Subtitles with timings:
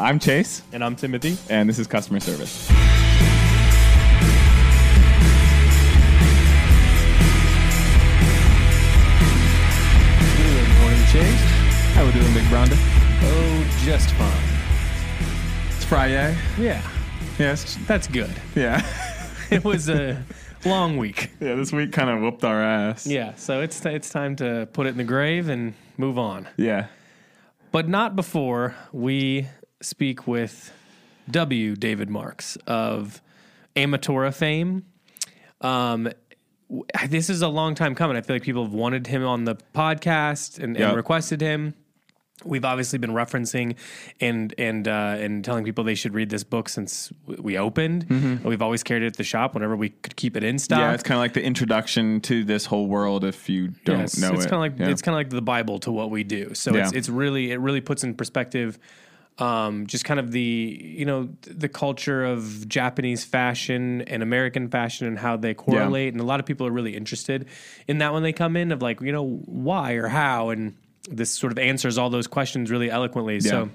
[0.00, 1.36] I'm Chase, And I'm Timothy.
[1.48, 2.68] and this is customer service.
[9.40, 11.40] Good morning, Chase.
[11.94, 12.74] How we doing, Big Bronda?
[12.76, 15.68] Oh, just fine.
[15.76, 16.36] It's Friday.
[16.58, 16.82] Yeah,
[17.38, 17.78] Yes.
[17.86, 18.30] that's good.
[18.54, 18.82] Yeah.
[19.50, 20.22] It was a
[20.64, 21.32] long week.
[21.40, 21.56] yeah.
[21.56, 23.04] This week kind of whooped our ass.
[23.04, 26.46] Yeah, so it's it's time to put it in the grave and move on.
[26.56, 26.86] Yeah.
[27.72, 29.48] But not before we
[29.80, 30.72] speak with
[31.30, 31.76] W.
[31.76, 33.20] David Marx of
[33.76, 34.84] Ametora fame.
[35.60, 36.10] Um,
[37.08, 38.16] this is a long time coming.
[38.16, 41.74] I feel like people have wanted him on the podcast and, and requested him.
[42.42, 43.76] We've obviously been referencing
[44.18, 48.40] and and uh, and telling people they should read this book since we opened.
[48.42, 50.78] We've always carried it at the shop whenever we could keep it in stock.
[50.78, 50.88] Mm-hmm.
[50.88, 50.94] Yeah.
[50.94, 54.32] It's kind of like the introduction to this whole world if you don't Yes, know
[54.32, 54.48] it's it.
[54.48, 54.90] kind of like Yeah.
[54.90, 56.54] it's kind of like the Bible to what we do.
[56.54, 58.78] So it's it's really it really puts in perspective
[59.38, 60.40] um, just kind of the
[60.96, 66.12] you know the culture of Japanese fashion and American fashion and how they correlate.
[66.12, 67.46] And a lot of people are really interested
[67.88, 70.76] in that when they come in of like you know why or how and
[71.08, 73.40] this sort of answers all those questions really eloquently.
[73.40, 73.70] So.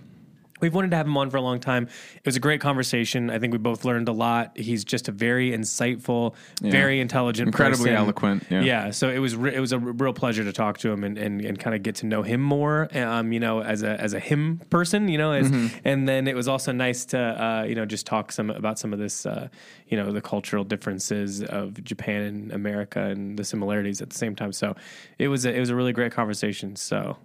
[0.66, 1.84] We've wanted to have him on for a long time.
[2.16, 3.30] It was a great conversation.
[3.30, 4.58] I think we both learned a lot.
[4.58, 7.96] He's just a very insightful, very intelligent, Incredibly person.
[7.96, 8.62] eloquent, yeah.
[8.62, 8.90] yeah.
[8.92, 11.18] So it was re- it was a r- real pleasure to talk to him and,
[11.20, 12.90] and, and kind of get to know him more.
[12.98, 15.08] Um, you know, as a as a him person.
[15.08, 15.78] You know, as, Mm-hmm.
[15.86, 18.92] and then it was also nice to uh, you know just talk some about some
[18.92, 19.48] of this uh,
[19.88, 24.36] you know the cultural differences of Japan and America and the similarities at the same
[24.36, 24.52] time.
[24.52, 24.76] So
[25.20, 26.76] it was a, it was a really great conversation.
[26.76, 27.18] So.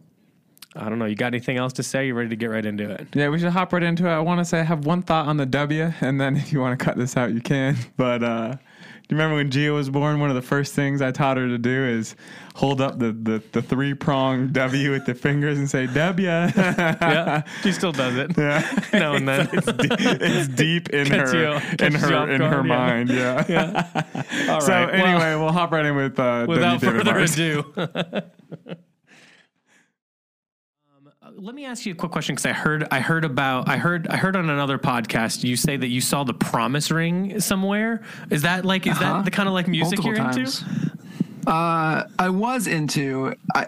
[0.77, 1.05] I don't know.
[1.07, 2.07] You got anything else to say?
[2.07, 3.09] You ready to get right into it?
[3.13, 4.11] Yeah, we should hop right into it.
[4.11, 6.61] I want to say I have one thought on the W, and then if you
[6.61, 7.77] want to cut this out, you can.
[7.97, 8.57] But uh, do
[9.17, 10.21] you remember when Gia was born?
[10.21, 12.15] One of the first things I taught her to do is
[12.55, 16.25] hold up the, the, the three prong W with the fingers and say W.
[16.29, 18.39] yeah, she still does it.
[18.39, 18.61] Yeah.
[18.93, 19.49] now and then.
[19.53, 22.67] it's, deep, it's deep in her you- in catches you off her in her guard,
[22.67, 22.77] yeah.
[22.77, 23.11] mind.
[23.11, 24.03] Yeah.
[24.55, 24.93] All So right.
[24.93, 26.99] well, anyway, we'll hop right in with uh, without W.
[27.03, 28.23] Further ado.
[31.31, 33.77] Uh, Let me ask you a quick question because I heard I heard about I
[33.77, 38.03] heard I heard on another podcast you say that you saw the promise ring somewhere.
[38.31, 39.15] Is that like is Uh-huh.
[39.19, 40.63] that the kind of like music Multiple you're times.
[40.63, 40.91] into?
[41.47, 43.35] Uh, I was into.
[43.55, 43.67] I,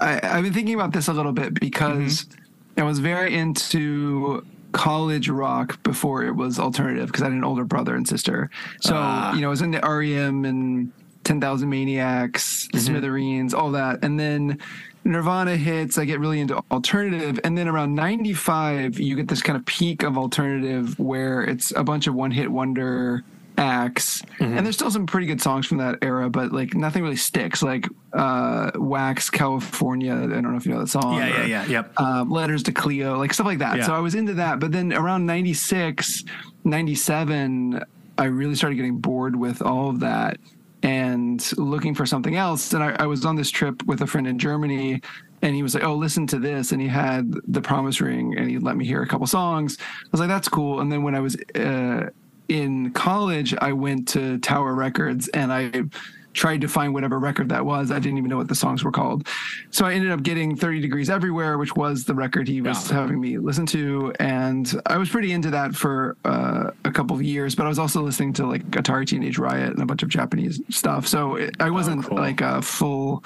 [0.00, 2.38] I I've been thinking about this a little bit because Mm-hmm.
[2.80, 7.64] I was very into college rock before it was alternative because I had an older
[7.64, 8.48] brother and sister.
[8.80, 9.34] So Ah.
[9.34, 10.90] you know, I was into REM and
[11.24, 12.78] Ten Thousand Maniacs, Mm-hmm.
[12.78, 14.58] Smithereens, all that, and then.
[15.04, 17.40] Nirvana hits, I get really into alternative.
[17.44, 21.82] And then around 95, you get this kind of peak of alternative where it's a
[21.82, 23.24] bunch of one hit wonder
[23.58, 24.22] acts.
[24.22, 24.56] Mm-hmm.
[24.56, 27.62] And there's still some pretty good songs from that era, but like nothing really sticks.
[27.62, 31.16] Like uh, Wax California, I don't know if you know that song.
[31.16, 31.66] Yeah, yeah, or, yeah.
[31.66, 32.00] Yep.
[32.00, 33.78] Um, Letters to Cleo, like stuff like that.
[33.78, 33.86] Yeah.
[33.86, 34.60] So I was into that.
[34.60, 36.24] But then around 96,
[36.64, 37.82] 97,
[38.18, 40.38] I really started getting bored with all of that
[40.82, 42.72] and looking for something else.
[42.72, 45.00] And I, I was on this trip with a friend in Germany,
[45.42, 48.50] and he was like, "Oh, listen to this," and he had the Promise Ring, and
[48.50, 49.78] he let me hear a couple songs.
[49.80, 52.10] I was like, "That's cool." And then when I was uh,
[52.48, 55.84] in college, I went to Tower Records, and I
[56.32, 57.90] tried to find whatever record that was.
[57.90, 59.28] I didn't even know what the songs were called.
[59.70, 62.96] So I ended up getting 30 Degrees Everywhere, which was the record he was Yeah.
[63.00, 64.12] having me listen to.
[64.18, 67.78] And I was pretty into that for uh, a couple of years, but I was
[67.78, 71.06] also listening to like Atari Teenage Riot and a bunch of Japanese stuff.
[71.06, 72.16] So it, I wasn't cool.
[72.18, 73.22] like a full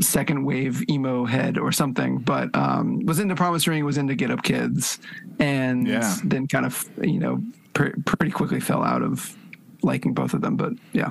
[0.00, 4.30] second wave emo head or something, but um, was into Promise Ring, was into Get
[4.30, 4.98] Up Kids,
[5.38, 6.16] and Yeah.
[6.24, 7.42] then kind of, you know,
[7.74, 9.36] pr- pretty quickly fell out of
[9.82, 10.56] liking both of them.
[10.56, 11.10] But yeah.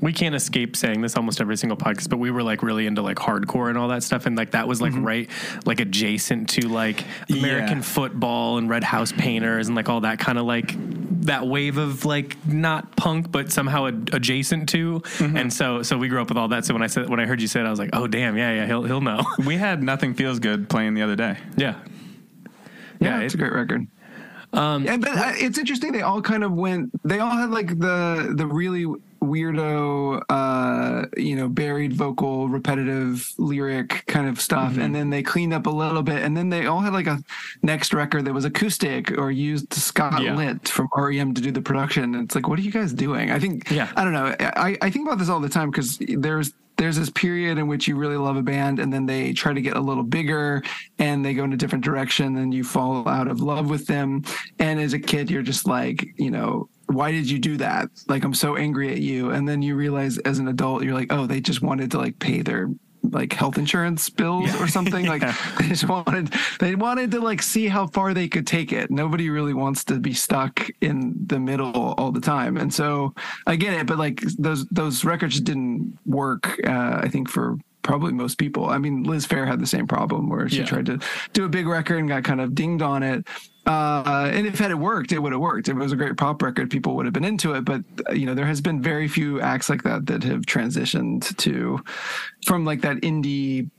[0.00, 3.02] we can't escape saying this almost every single podcast, but we were like really into
[3.02, 5.04] like hardcore and all that stuff, and like that was like mm-hmm.
[5.04, 5.30] right
[5.64, 7.82] like adjacent to like American Yeah.
[7.84, 10.74] football and Red House Painters and like all that kind of like
[11.26, 15.36] that wave of like not punk but somehow ad- adjacent to, mm-hmm.
[15.36, 16.64] and so so we grew up with all that.
[16.64, 18.36] So when I said when I heard you say it, I was like, oh damn,
[18.36, 21.36] yeah, yeah, he'll he'll know, We had Nothing Feels Good playing the other day.
[21.56, 21.74] yeah.
[22.98, 23.86] Yeah, Yeah, it's it- a great record.
[24.52, 25.92] Um, yeah, but uh, it's interesting.
[25.92, 26.90] They all kind of went.
[27.04, 28.86] They all had like the the really
[29.20, 34.72] weirdo uh, uh, you know, buried vocal, repetitive lyric kind of stuff.
[34.72, 34.80] Mm-hmm.
[34.80, 36.22] And then they cleaned up a little bit.
[36.22, 37.22] And then they all had like a
[37.62, 40.34] next record that was acoustic or used Scott yeah.
[40.34, 42.14] Litt from REM to do the production.
[42.14, 43.30] And it's like, what are you guys doing?
[43.30, 43.90] I think, yeah.
[43.96, 44.34] I don't know.
[44.40, 47.88] I, I think about this all the time because there's there's this period in which
[47.88, 50.62] you really love a band and then they try to get a little bigger
[50.98, 54.22] and they go in a different direction and you fall out of love with them.
[54.58, 57.88] And as a kid you're just like you know why did you do that?
[58.08, 59.30] Like i'm so angry at you.
[59.30, 62.18] And then you realize as an adult you're like oh they just wanted to like
[62.18, 62.68] pay their
[63.10, 64.62] like health insurance bills yeah.
[64.62, 65.04] or something.
[65.06, 65.10] yeah.
[65.10, 68.90] Like they just wanted they wanted to like see how far they could take it.
[68.90, 72.56] Nobody really wants to be stuck in the middle all the time.
[72.56, 73.14] And so
[73.46, 76.60] I get it, but like those those records didn't work.
[76.66, 78.68] Uh, I think for probably most people.
[78.68, 80.66] I mean, Liz Phair had the same problem where she yeah.
[80.66, 80.98] tried to
[81.32, 83.26] do a big record and got kind of dinged on it.
[83.66, 85.68] Uh, and if it had it worked, it would have worked.
[85.68, 87.64] If it was a great pop record, people would have been into it.
[87.64, 91.36] But uh, you know, there has been very few acts like that that have transitioned
[91.38, 91.80] to
[92.44, 93.70] from like that indie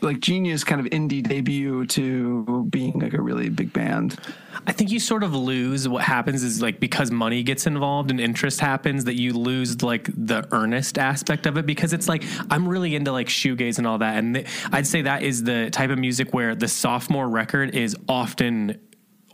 [0.00, 4.18] like genius kind of indie debut to being like a really big band.
[4.66, 8.18] I think you sort of lose what happens is like because money gets involved and
[8.18, 12.66] interest happens that you lose like the earnest aspect of it because it's like I'm
[12.66, 15.90] really into like shoegaze and all that and th- I'd say that is the type
[15.90, 18.80] of music where the sophomore record is often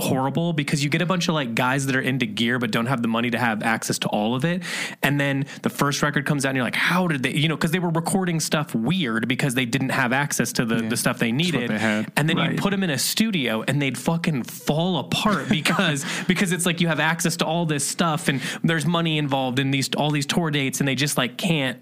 [0.02, 2.86] horrible because you get a bunch of like guys that are into gear but don't
[2.86, 4.62] have the money to have access to all of it.
[5.02, 7.56] And then the first record comes out and you're like how did they you know
[7.56, 10.96] because they were recording stuff weird because they didn't have access to the, yeah, the
[10.96, 11.70] stuff they needed.
[11.70, 12.52] they and then right.
[12.52, 16.80] you put them in a studio and they'd fucking fall apart because because it's like
[16.80, 20.26] you have access to all this stuff and there's money involved in these all these
[20.26, 21.80] tour dates and they just like can't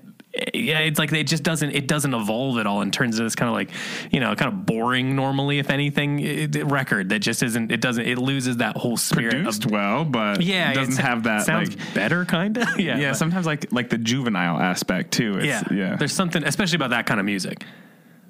[0.55, 3.35] yeah, it's like it just doesn't it doesn't evolve at all in terms of this
[3.35, 3.71] kind of like
[4.13, 6.21] you know kind of boring normally if anything.
[6.21, 9.73] It, it, record that just isn't it doesn't it loses that whole spirit produced of,
[9.73, 13.17] well but yeah it doesn't have that sounds like better kind of yeah yeah but,
[13.17, 15.97] sometimes like like the juvenile aspect too it's, yeah yeah.
[15.97, 17.65] there's something especially about that kind of music.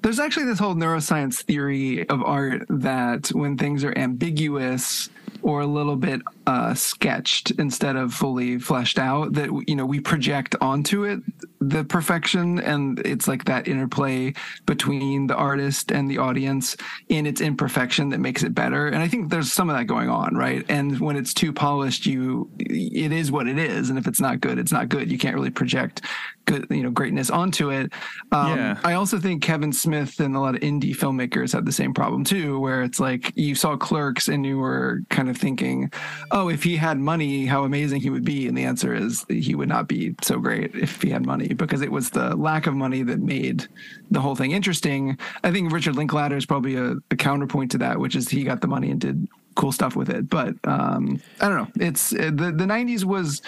[0.01, 5.09] There's actually this whole neuroscience theory of art that when things are ambiguous
[5.43, 9.99] or a little bit uh, sketched instead of fully fleshed out that you know we
[9.99, 11.19] project onto it
[11.59, 14.33] the perfection and it's like that interplay
[14.65, 16.75] between the artist and the audience
[17.09, 18.87] in its imperfection that makes it better.
[18.87, 20.65] And i think there's some of that going on right?
[20.69, 23.89] And when it's too polished you it is what it is.
[23.89, 25.11] And if it's not good it's not good.
[25.11, 26.01] You can't really project
[26.45, 27.93] good you know greatness onto it.
[28.31, 28.79] Um, yeah.
[28.83, 32.23] i also think kevin smith and a lot of indie filmmakers have the same problem
[32.23, 35.91] too where it's like you saw clerks and you were kind of thinking
[36.31, 39.55] oh if he had money how amazing he would be and the answer is he
[39.55, 42.73] would not be so great if he had money because it was the lack of
[42.73, 43.67] money that made
[44.09, 47.99] the whole thing interesting i think richard linklater is probably a, a counterpoint to that
[47.99, 50.29] which is he got the money and did cool stuff with it.
[50.29, 51.85] But um, I don't know.
[51.85, 53.41] It's uh, the the '90s was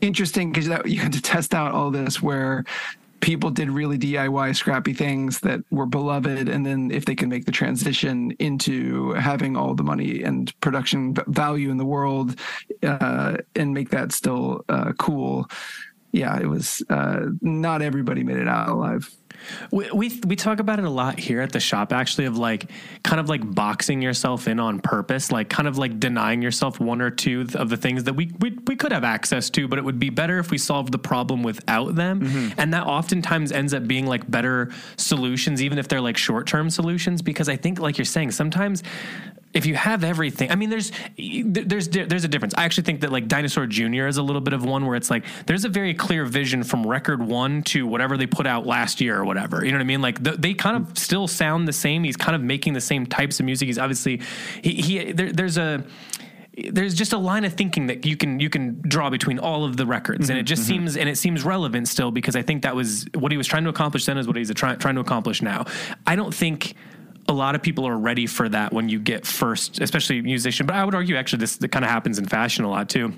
[0.00, 2.64] interesting because you had to test out all this where
[3.22, 7.46] people did really DIY scrappy things that were beloved, and then if they can make
[7.46, 12.38] the transition into having all the money and production value in the world
[12.82, 15.48] uh, and make that still uh, cool.
[16.10, 19.08] Yeah, it was uh, not everybody made it out alive.
[19.70, 22.70] We, we, we talk about it a lot here at the shop, actually, of like
[23.02, 27.00] kind of like boxing yourself in on purpose, like kind of like denying yourself one
[27.00, 29.84] or two of the things that we we, we could have access to, but it
[29.84, 32.20] would be better if we solved the problem without them.
[32.20, 32.60] Mm-hmm.
[32.60, 36.70] And that oftentimes ends up being like better solutions, even if they're like short term
[36.70, 38.82] solutions, because I think, like you're saying, sometimes
[39.54, 42.54] if you have everything, I mean, there's there's there's a difference.
[42.56, 44.06] I actually think that like Dinosaur Jr.
[44.06, 46.86] is a little bit of one where it's like there's a very clear vision from
[46.86, 49.64] record one to whatever they put out last year or whatever.
[49.64, 50.02] You know what I mean?
[50.02, 52.04] Like the, they kind of still sound the same.
[52.04, 53.66] He's kind of making the same types of music.
[53.66, 54.22] He's obviously
[54.62, 55.84] he, he there, there's a
[56.70, 59.76] there's just a line of thinking that you can you can draw between all of
[59.76, 60.80] the records, mm-hmm, and it just mm-hmm.
[60.80, 63.64] seems and it seems relevant still because I think that was what he was trying
[63.64, 65.64] to accomplish then is what he's try, trying to accomplish now.
[66.06, 66.74] I don't think
[67.28, 70.66] a lot of people are ready for that when you get first, especially musician.
[70.66, 73.14] But I would argue actually this kind of happens in fashion a lot too.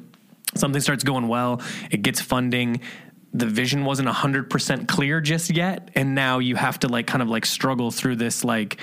[0.55, 2.81] Something starts going well, it gets funding.
[3.33, 5.91] The vision wasn't 100% clear just yet.
[5.95, 8.79] And now you have to like kind of like struggle through this like,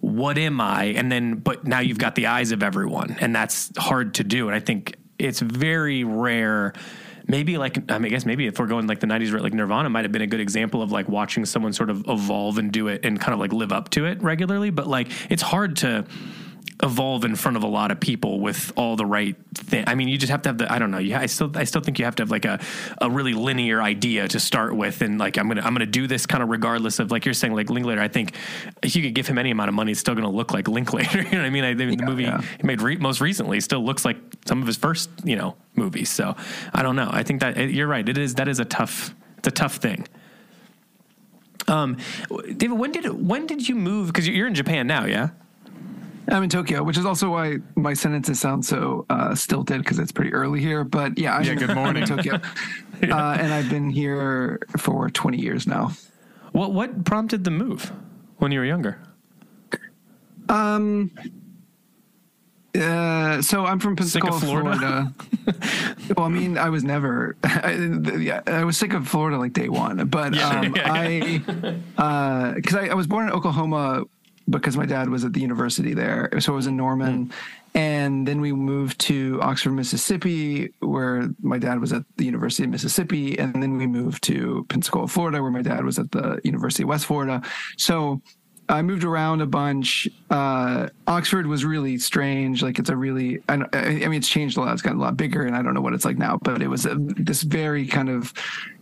[0.00, 0.84] what am I?
[0.84, 3.16] And then, but now you've got the eyes of everyone.
[3.18, 4.46] And that's hard to do.
[4.46, 6.74] And I think it's very rare
[7.26, 9.90] maybe like I, mean, I guess maybe if we're going like the 90s like Nirvana
[9.90, 12.88] might have been a good example of like watching someone sort of evolve and do
[12.88, 16.04] it and kind of like live up to it regularly but like it's hard to
[16.82, 19.84] evolve in front of a lot of people with all the right thing.
[19.86, 20.70] I mean, you just have to have the.
[20.72, 20.98] I don't know.
[20.98, 22.60] Yeah, I still, I still think you have to have like a,
[23.00, 26.26] a really linear idea to start with, and like I'm gonna, I'm gonna do this
[26.26, 28.00] kind of regardless of like you're saying, like Linklater.
[28.00, 28.34] I think
[28.82, 31.18] if you could give him any amount of money, it's still gonna look like Linklater.
[31.22, 31.64] you know what I mean?
[31.64, 32.40] I, mean, yeah, the movie yeah.
[32.40, 36.10] he made re- most recently still looks like some of his first, you know, movies.
[36.10, 36.36] So
[36.72, 37.08] I don't know.
[37.12, 38.08] I think that you're right.
[38.08, 40.06] It is that is a tough, it's a tough thing.
[41.68, 41.96] Um,
[42.56, 44.08] David, when did when did you move?
[44.08, 45.30] Because you're in Japan now, yeah.
[46.28, 50.10] I'm in Tokyo, which is also why my sentences sound so uh, stilted because it's
[50.10, 50.82] pretty early here.
[50.82, 52.02] But yeah, I'm, Yeah, good morning.
[52.02, 52.34] I'm in Tokyo,
[53.14, 55.92] uh, and I've been here for 20 years now.
[56.52, 57.92] What what prompted the move
[58.38, 59.00] when you were younger?
[60.48, 61.10] Um.
[62.76, 65.12] Uh, so I'm from Pensacola, Florida?
[65.44, 65.96] Florida.
[66.16, 67.36] well, I mean, I was never.
[67.44, 67.72] I,
[68.18, 72.74] yeah, I was sick of Florida like day one, but Yeah, um, yeah, I, because
[72.74, 74.04] I, I was born in Oklahoma
[74.48, 77.32] because my dad was at the university there, so I was in Norman,
[77.74, 82.70] and then we moved to Oxford, Mississippi, where my dad was at the University of
[82.70, 86.84] Mississippi, and then we moved to Pensacola, Florida, where my dad was at the University
[86.84, 87.42] of West Florida.
[87.76, 88.22] So
[88.68, 90.08] I moved around a bunch.
[90.28, 92.62] Uh, Oxford was really strange.
[92.62, 94.72] Like it's a really, I, I mean, it's changed a lot.
[94.72, 96.38] It's gotten a lot bigger, and I don't know what it's like now.
[96.42, 98.32] But it was a, this very kind of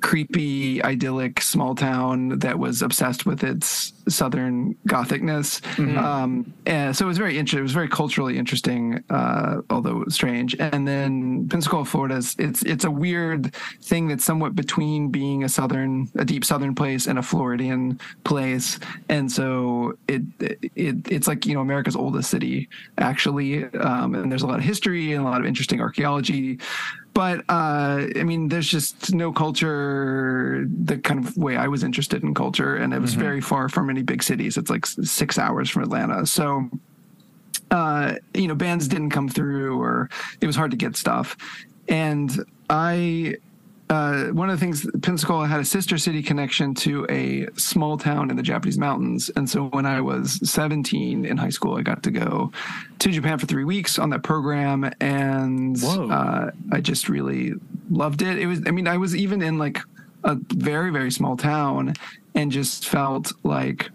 [0.04, 5.62] creepy, idyllic small town that was obsessed with its southern gothicness.
[5.96, 7.61] Um, and so it was very interesting.
[7.61, 10.56] It was very culturally interesting, uh, although strange.
[10.61, 15.49] And then Pensacola, Florida, is it's it's a weird thing that's somewhat between being a
[15.49, 18.78] southern, a deep southern place and a Floridian place.
[19.08, 22.68] And so it it it's like you know America's oldest city
[22.99, 26.58] actually, um, and there's a lot of history and a lot of interesting archaeology.
[27.14, 32.23] But uh, I mean, there's just no culture the kind of way I was interested
[32.25, 34.56] in culture, and it was very far from any big cities.
[34.56, 36.68] It's like six hours from Atlanta, so
[37.71, 40.09] uh, you know, bands didn't come through or
[40.40, 41.37] it was hard to get stuff.
[41.88, 42.30] And
[42.71, 43.37] I,
[43.91, 48.31] uh, one of the things, Pensacola had a sister city connection to a small town
[48.31, 49.31] in the Japanese mountains.
[49.37, 52.50] And so when I was 17 in high school, I got to go
[53.00, 54.91] to Japan for three weeks on that program.
[55.00, 57.53] And uh, I just really
[57.91, 58.38] loved it.
[58.38, 59.79] It was, I mean, I was even in like
[60.25, 61.95] a very, very small town
[62.35, 63.91] and just felt like,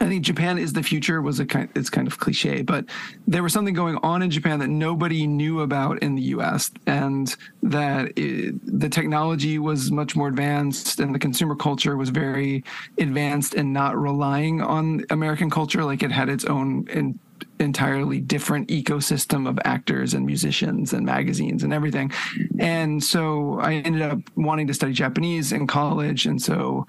[0.00, 2.84] I think Japan is the future was a kind it's kind of cliche, but
[3.26, 7.34] there was something going on in Japan that nobody knew about in the US and
[7.62, 12.62] that it, the technology was much more advanced and the consumer culture was very
[12.98, 17.18] advanced and not relying on American culture like it had its own in,
[17.60, 22.12] entirely different ecosystem of actors and musicians and magazines and everything.
[22.58, 26.86] And so I ended up wanting to study Japanese in college and so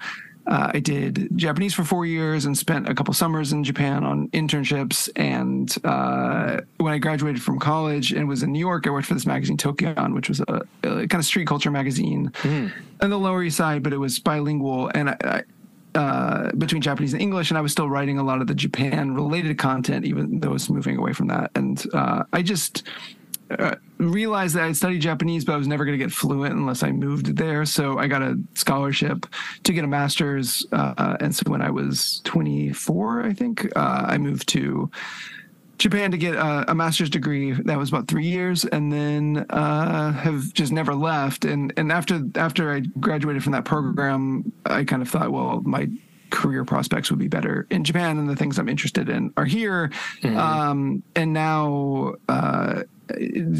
[0.50, 4.28] uh, I did Japanese for four years and spent a couple summers in Japan on
[4.30, 5.08] internships.
[5.14, 9.14] And uh, when I graduated from college and was in New York, I worked for
[9.14, 12.32] this magazine, Tokion, which was a, a kind of street culture magazine
[13.00, 14.90] on the Lower East Side, but it was bilingual.
[14.92, 15.42] And I, I,
[15.98, 19.14] uh, between Japanese and English, and I was still writing a lot of the Japan
[19.14, 21.50] related content, even though I was moving away from that.
[21.54, 22.84] And uh, I just
[23.50, 26.82] uh, realized that I'd studied Japanese, but I was never going to get fluent unless
[26.82, 27.64] I moved there.
[27.64, 29.26] So I got a scholarship
[29.64, 30.66] to get a master's.
[30.72, 34.90] Uh, and so when I was 24, I think, uh, I moved to
[35.80, 37.52] Japan to get a, a master's degree.
[37.52, 41.46] That was about three years, and then uh, have just never left.
[41.46, 45.88] And and after after I graduated from that program, I kind of thought, well, my
[46.28, 49.90] career prospects would be better in Japan, and the things I'm interested in are here.
[50.22, 52.14] Um, and now.
[52.28, 52.82] Uh,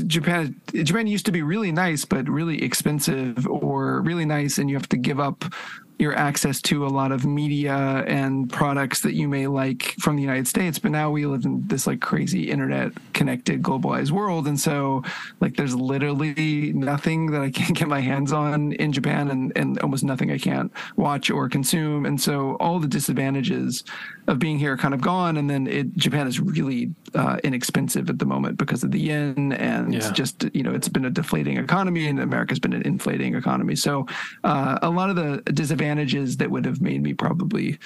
[0.06, 4.76] Japan Japan used to be really nice but really expensive or really nice and you
[4.76, 5.44] have to give up
[6.00, 7.74] your access to a lot of media
[8.06, 11.66] and products that you may like from the United States but now we live in
[11.66, 15.02] this like crazy internet connected globalized world and so
[15.40, 19.78] like there's literally nothing that I can't get my hands on in Japan and and
[19.80, 23.84] almost nothing I can't watch or consume and so all the disadvantages
[24.26, 28.08] of being here are kind of gone and then it Japan is really uh, inexpensive
[28.08, 30.12] at the moment because of the yen and Yeah.
[30.12, 33.76] just you know it's been a deflating economy and America's been an inflating economy.
[33.76, 34.06] So
[34.44, 37.78] uh, a lot of the disadvantages that would have made me probably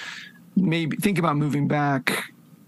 [0.56, 2.24] maybe think about moving back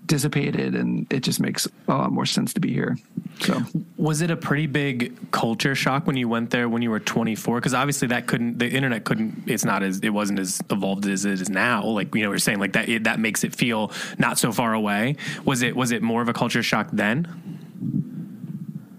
[0.06, 2.96] dissipated and it just makes a lot more sense to be here.
[3.40, 3.60] So
[3.96, 7.56] Was it a pretty big culture shock when you went there when you were 24?
[7.56, 11.24] Because obviously that couldn't, the internet couldn't, it's not as, it wasn't as evolved as
[11.24, 11.84] it is now.
[11.84, 14.74] Like, you know, we're saying like that, it, that makes it feel not so far
[14.74, 15.16] away.
[15.44, 17.26] Was it, was it more of a culture shock then?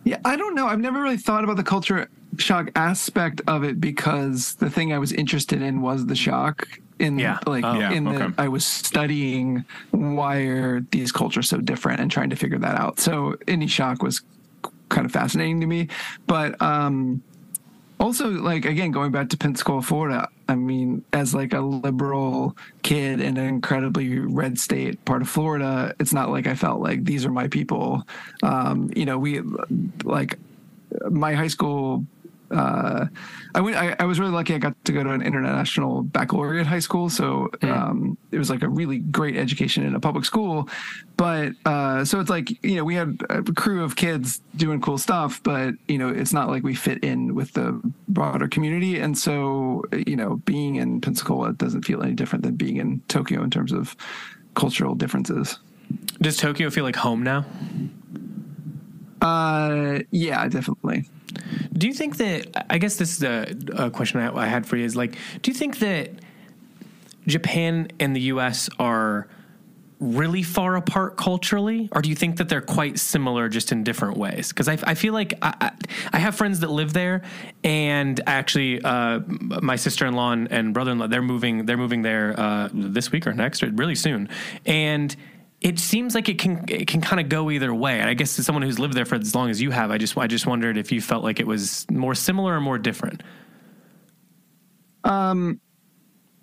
[0.03, 0.67] Yeah, I don't know.
[0.67, 4.99] I've never really thought about the culture shock aspect of it because the thing I
[4.99, 6.67] was interested in was the shock.
[6.99, 7.37] In Yeah.
[7.45, 7.79] like Oh.
[7.79, 8.33] Yeah, in okay.
[8.37, 12.99] I was studying why are these cultures so different and trying to figure that out.
[12.99, 14.21] So any shock was
[14.89, 15.89] kind of fascinating to me,
[16.25, 17.21] but um,
[17.99, 20.29] also like again going back to Pensacola, Florida.
[20.49, 25.93] I mean, as like a liberal kid in an incredibly red state part of Florida,
[25.99, 28.07] it's not like I felt like these are my people.
[28.43, 29.41] Um, you know, we
[30.03, 30.39] like
[31.09, 32.05] my high school
[32.51, 33.05] uh,
[33.55, 33.75] I went.
[33.75, 34.55] I, I, was really lucky.
[34.55, 38.63] I got to go to an international baccalaureate high school, so um, it was like
[38.63, 40.69] a really great education in a public school.
[41.17, 44.97] But uh, so it's like you know we had a crew of kids doing cool
[44.97, 48.99] stuff, but you know it's not like we fit in with the broader community.
[48.99, 53.43] And so you know being in Pensacola doesn't feel any different than being in Tokyo
[53.43, 53.95] in terms of
[54.55, 55.59] cultural differences.
[56.21, 57.45] Does Tokyo feel like home now?
[59.21, 61.09] Uh, yeah, definitely.
[61.73, 62.65] Do you think that?
[62.69, 64.85] I guess this is a, a question I, I had for you.
[64.85, 66.11] Is like, do you think that
[67.27, 68.69] Japan and the U.S.
[68.79, 69.27] are
[69.99, 74.17] really far apart culturally, or do you think that they're quite similar, just in different
[74.17, 74.49] ways?
[74.49, 75.71] Because I, I, feel like I,
[76.13, 77.23] I, have friends that live there,
[77.63, 82.03] and actually, uh, my sister in law and brother in law they're moving they're moving
[82.03, 84.29] there uh, this week or next, or really soon,
[84.65, 85.15] and
[85.61, 87.99] it seems like it can it can kind of go either way.
[87.99, 89.97] And I guess as someone who's lived there for as long as you have, I
[89.97, 93.23] just I just wondered if you felt like it was more similar or more different.
[95.03, 95.59] Um,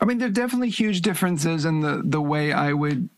[0.00, 3.09] I mean, there are definitely huge differences in the the way I would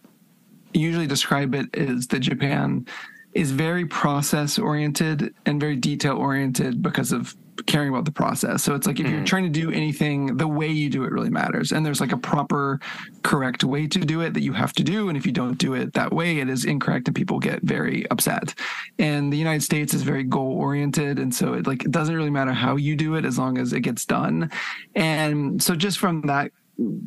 [0.74, 2.86] usually describe it is that Japan
[3.32, 7.34] is very process oriented and very detail oriented because of
[7.66, 8.62] caring about the process.
[8.62, 9.10] So it's like if mm.
[9.10, 11.72] you're trying to do anything, the way you do it really matters.
[11.72, 12.80] And there's like a proper,
[13.22, 15.08] correct way to do it that you have to do.
[15.08, 18.08] And if you don't do it that way, it is incorrect and people get very
[18.10, 18.54] upset.
[18.98, 21.18] And the United States is very goal oriented.
[21.18, 23.72] And so it like it doesn't really matter how you do it as long as
[23.72, 24.50] it gets done.
[24.94, 26.52] And so just from that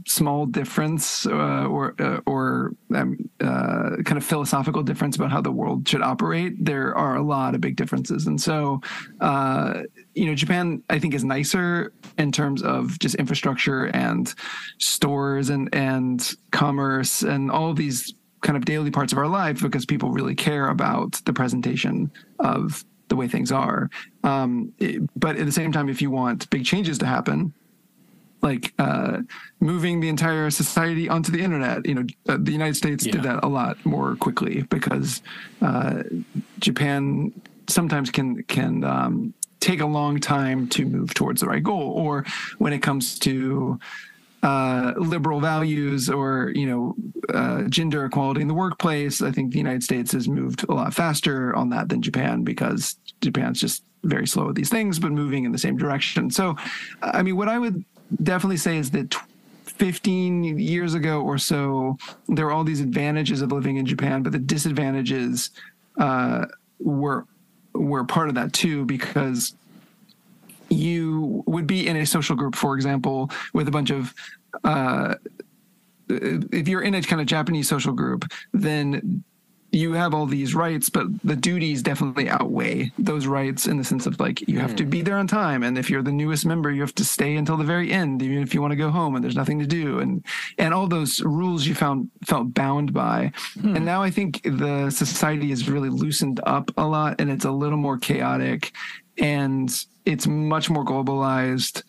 [0.07, 5.51] small difference uh, or uh, or um, uh, kind of philosophical difference about how the
[5.51, 8.27] world should operate, there are a lot of big differences.
[8.27, 8.81] And so,
[9.19, 9.81] uh,
[10.15, 14.33] you know, Japan I think is nicer in terms of just infrastructure and
[14.79, 19.85] stores and and commerce and all these kind of daily parts of our life because
[19.85, 23.89] people really care about the presentation of the way things are.
[24.23, 27.53] Um, it, but at the same time, if you want big changes to happen,
[28.41, 29.19] like uh,
[29.59, 31.85] moving the entire society onto the internet.
[31.85, 33.13] You know, uh, the United States yeah.
[33.13, 35.21] did that a lot more quickly because
[35.61, 36.03] uh,
[36.59, 37.33] Japan
[37.67, 41.91] sometimes can can um, take a long time to move towards the right goal.
[41.91, 42.25] Or
[42.57, 43.79] when it comes to
[44.41, 46.95] uh, liberal values or you know
[47.33, 50.93] uh, gender equality in the workplace, I think the United States has moved a lot
[50.93, 55.43] faster on that than Japan because Japan's just very slow at these things, but moving
[55.43, 56.31] in the same direction.
[56.31, 56.55] So,
[57.01, 57.83] I mean, what I would
[58.21, 59.15] definitely say is that
[59.65, 64.31] 15 years ago or so, there were all these advantages of living in Japan, but
[64.31, 65.51] the disadvantages
[65.97, 66.45] uh,
[66.79, 67.25] were
[67.73, 69.53] were part of that too because
[70.69, 74.13] you would be in a social group, for example, with a bunch of
[74.63, 75.15] uh,
[76.09, 79.23] if you're in a kind of Japanese social group, then
[79.71, 84.05] you have all these rights, but the duties definitely outweigh those rights in the sense
[84.05, 84.77] of like you have mm.
[84.77, 87.35] to be there on time, and if you're the newest member, you have to stay
[87.35, 89.67] until the very end, even if you want to go home and there's nothing to
[89.67, 90.25] do, and
[90.57, 93.31] and all those rules you found felt bound by.
[93.59, 93.75] Mm.
[93.75, 97.51] And now I think the society is really loosened up a lot, and it's a
[97.51, 98.71] little more chaotic,
[99.19, 99.69] and
[100.05, 101.83] it's much more globalized.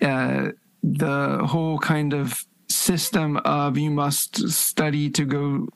[0.00, 0.50] Uh,
[0.82, 5.68] the whole kind of system of you must study to go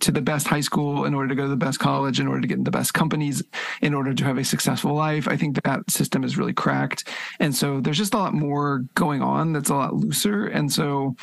[0.00, 2.40] to the best high school in order to go to the best college in order
[2.40, 3.42] to get in the best companies
[3.82, 5.28] in order to have a successful life.
[5.28, 7.08] I think that system is really cracked.
[7.40, 10.46] And so there's just a lot more going on that's a lot looser.
[10.46, 11.16] And so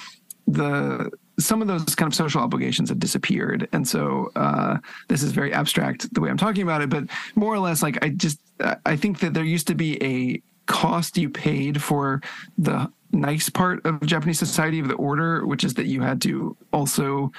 [0.47, 3.67] the some of those kind of social obligations have disappeared.
[3.73, 4.77] And so uh,
[5.09, 7.03] this is very abstract the way i'm talking about it but
[7.35, 8.39] more or less like i just
[8.85, 12.21] i think that there used to be a cost you paid for
[12.57, 16.55] the nice part of Japanese society of the order, which is that you had to
[16.73, 17.31] also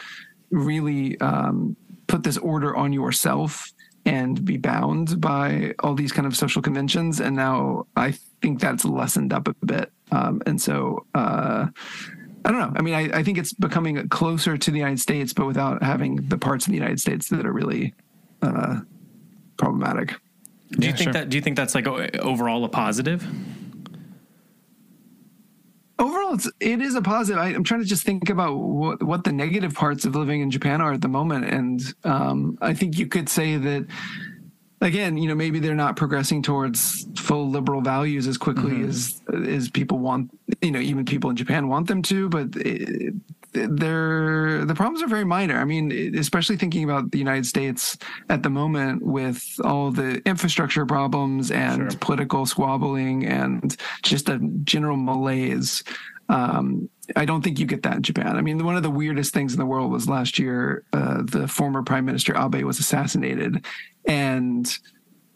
[0.51, 3.73] really um, put this order on yourself
[4.05, 7.21] and be bound by all these kind of social conventions.
[7.21, 9.91] And now I think that's lessened up a bit.
[10.13, 11.67] Um, and so, uh,
[12.45, 12.73] I don't know.
[12.77, 16.29] I mean, I, I, think it's becoming closer to the United States, but without having
[16.29, 17.93] the parts of the United States that are really
[18.41, 18.81] uh,
[19.57, 20.15] problematic.
[20.71, 21.13] Do you yeah, think sure.
[21.15, 21.29] that?
[21.29, 23.27] Do you think that's like overall a positive?
[25.99, 27.41] Overall it's it is a positive.
[27.41, 30.51] I, am trying to just think about what what the negative parts of living in
[30.51, 31.47] japan are at the moment.
[31.47, 33.87] And um, i think you could say that
[34.81, 38.89] again you know maybe they're not progressing towards full liberal values as quickly mm-hmm.
[38.89, 43.15] as as people want you know even people in japan want them to but it,
[43.65, 45.59] they're the problems are very minor.
[45.59, 47.97] I mean, especially thinking about the United States
[48.29, 52.01] at the moment with all the infrastructure problems and sure.
[52.01, 55.83] political squabbling and just a general malaise.
[56.29, 58.37] Um, I don't think you get that in Japan.
[58.37, 61.47] I mean, one of the weirdest things in the world was last year, uh, the
[61.47, 63.65] former prime minister Abe was assassinated,
[64.07, 64.79] and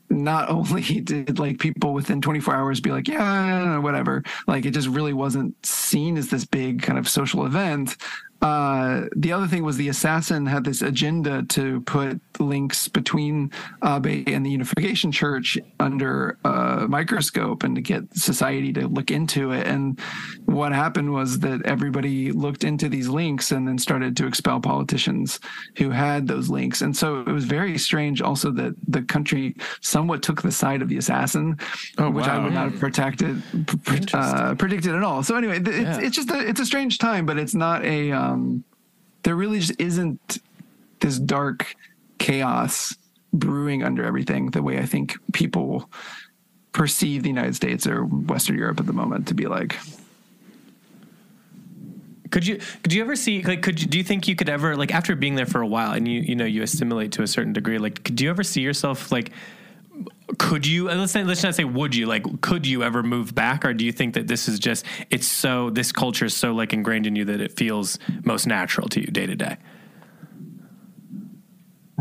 [0.09, 4.89] not only did like people within 24 hours be like, yeah, whatever, like it just
[4.89, 7.97] really wasn't seen as this big kind of social event.
[8.43, 13.51] Uh, the other thing was the assassin had this agenda to put links between
[13.85, 19.53] Abe and the Unification Church under a microscope and to get society to look into
[19.53, 19.67] it.
[19.67, 20.01] And
[20.47, 25.39] what happened was that everybody looked into these links and then started to expel politicians
[25.77, 26.81] who had those links.
[26.81, 30.89] And so it was very strange also that the country somewhat took the side of
[30.89, 31.59] the assassin,
[31.99, 32.41] oh, which wow.
[32.41, 33.43] I would not have protected,
[34.15, 35.23] uh, predicted at all.
[35.23, 36.01] So anyway, it's, yeah.
[36.01, 38.65] it's just a, it's a strange time, but it's not a, um, Um,
[39.23, 40.39] there really just isn't
[41.01, 41.75] this dark
[42.19, 42.97] chaos
[43.33, 45.91] brewing under everything the way I think people
[46.73, 49.77] perceive the United States or Western Europe at the moment to be like.
[52.31, 54.77] Could you could you ever see like could you do you think you could ever
[54.77, 57.27] like after being there for a while and you you know you assimilate to a
[57.27, 59.33] certain degree like could you ever see yourself like
[60.39, 63.65] could you let's say let's not say would you like could you ever move back
[63.65, 66.73] or do you think that this is just it's so this culture is so like
[66.73, 69.57] ingrained in you that it feels most natural to you day to day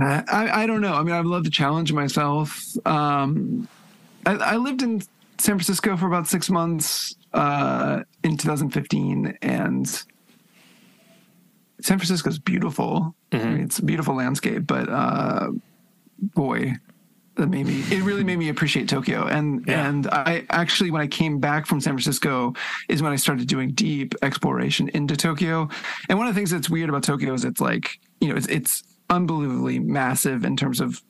[0.01, 0.93] I, I don't know.
[0.93, 2.61] I mean, I'd love to challenge myself.
[2.85, 3.67] Um,
[4.25, 5.01] I, I, lived in
[5.37, 10.05] San Francisco for about six months uh, in 2015, and San
[11.81, 13.15] Francisco is beautiful.
[13.31, 13.47] Mm-hmm.
[13.47, 15.49] I mean, it's a beautiful landscape, but uh,
[16.19, 16.73] boy,
[17.35, 19.25] that made me it really made me appreciate Tokyo.
[19.25, 19.87] And yeah.
[19.87, 22.53] and I actually when I came back from San Francisco
[22.87, 25.69] is when I started doing deep exploration into Tokyo.
[26.09, 28.47] And one of the things that's weird about Tokyo is it's like, you know, it's
[28.47, 31.01] it's unbelievably massive in terms of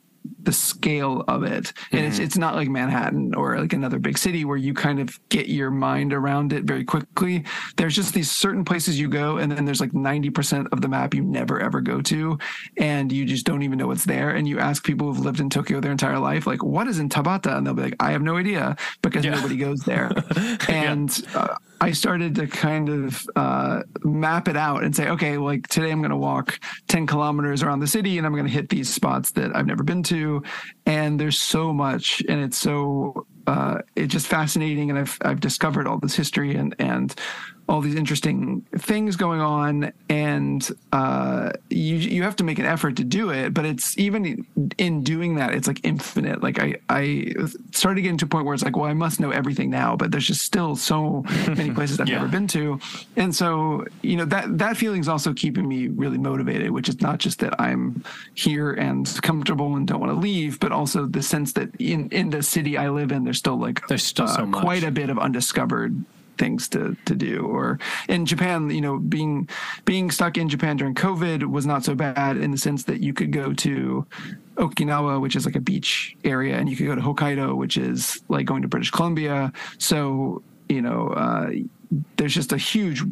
[0.44, 2.08] the scale of it and mm-hmm.
[2.08, 5.48] it's it's not like Manhattan or like another big city where you kind of get
[5.48, 7.44] your mind around it very quickly
[7.78, 11.14] there's just these certain places you go and then there's like 90% of the map
[11.14, 12.38] you never ever go to
[12.78, 15.50] and you just don't even know what's there and you ask people who've lived in
[15.50, 18.22] Tokyo their entire life like what is in Tabata and they'll be like I have
[18.22, 19.32] no idea because yeah.
[19.32, 20.12] nobody goes there
[20.68, 21.40] and yeah.
[21.40, 25.92] uh, I started to kind of uh, map it out and say, okay, like today
[25.92, 28.94] I'm going to walk 10 kilometers around the city and I'm going to hit these
[28.94, 30.44] spots that I've never been to.
[30.86, 34.90] And there's so much, and it's so, uh, it's just fascinating.
[34.90, 37.16] And I've, I've discovered all this history and, and
[37.70, 42.96] all these interesting things going on, and uh, you you have to make an effort
[42.98, 43.54] to do it.
[43.54, 44.44] But it's even
[44.80, 46.42] in doing that, it's like infinite.
[46.42, 47.32] Like I I
[47.72, 50.12] started getting to a point where it's like, well, I must know everything now, but
[50.12, 52.16] there's just still so many places I've yeah.
[52.18, 52.80] never been to,
[53.16, 56.72] and so you know that that feeling is also keeping me really motivated.
[56.72, 58.04] Which is not just that I'm
[58.34, 62.32] here and comfortable and don't want to leave, but also the sense that in in
[62.32, 64.64] the city I live in, there's still like there's still uh, so much.
[64.64, 66.04] quite a bit of undiscovered
[66.40, 67.46] things to to do.
[67.46, 69.48] Or in Japan, you know, being
[69.86, 73.14] being stuck in Japan during COVID was not so bad in the sense that you
[73.14, 74.08] could go to
[74.56, 78.22] Okinawa, which is like a beach area, and you could go to Hokkaido, which is
[78.30, 79.52] like going to British Columbia.
[79.78, 81.52] So you know, uh,
[82.18, 83.04] there's just a huge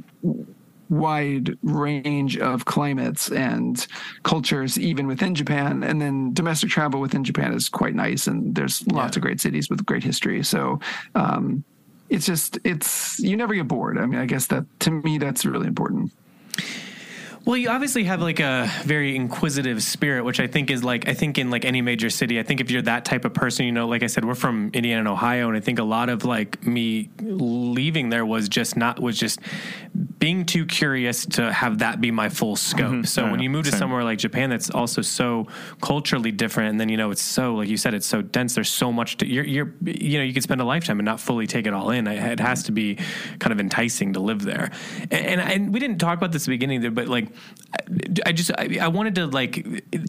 [0.90, 3.88] wide range of climates and
[4.24, 8.88] cultures even within Japan and then domestic travel within Japan is quite nice and there's
[8.88, 9.20] lots yeah.
[9.20, 10.80] of great cities with great history so
[11.16, 11.66] um,
[12.10, 13.98] it's just it's you never get bored.
[13.98, 16.12] I mean, I guess that to me that's really important.
[17.48, 21.14] Well, you obviously have like a very inquisitive spirit, which I think is like I
[21.14, 22.42] think in like any major city.
[22.42, 24.70] I think if you're that type of person, you know, like I said, we're from
[24.74, 28.76] Indiana and Ohio, and I think a lot of like me leaving there was just
[28.76, 29.40] not was just
[30.20, 32.92] being too curious to have that be my full scope.
[32.92, 33.04] Mm-hmm.
[33.04, 33.80] So yeah, when you move to same.
[33.80, 35.48] somewhere like Japan, that's also so
[35.82, 38.56] culturally different, and then you know it's so like you said, it's so dense.
[38.56, 41.22] There's so much to you're, you're you know you could spend a lifetime and not
[41.22, 42.08] fully take it all in.
[42.08, 42.98] It has to be
[43.40, 44.70] kind of enticing to live there,
[45.04, 47.37] and, and, and we didn't talk about this at the beginning, there, but like
[48.26, 49.56] I just I, I, wanted to like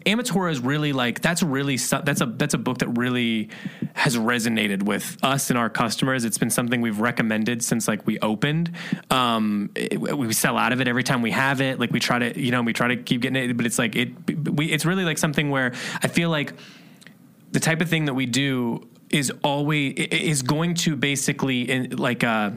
[0.05, 3.49] Ametora is really like that's really that's a that's a book that really
[3.93, 6.23] has resonated with us and our customers.
[6.23, 8.71] It's been something we've recommended since like we opened.
[9.11, 11.79] Um, it, we sell out of it every time we have it.
[11.79, 13.95] Like we try to you know we try to keep getting it, but it's like
[13.95, 14.09] it
[14.49, 16.53] we it's really like something where I feel like
[17.51, 22.23] the type of thing that we do is always is going to basically in, like
[22.23, 22.51] uh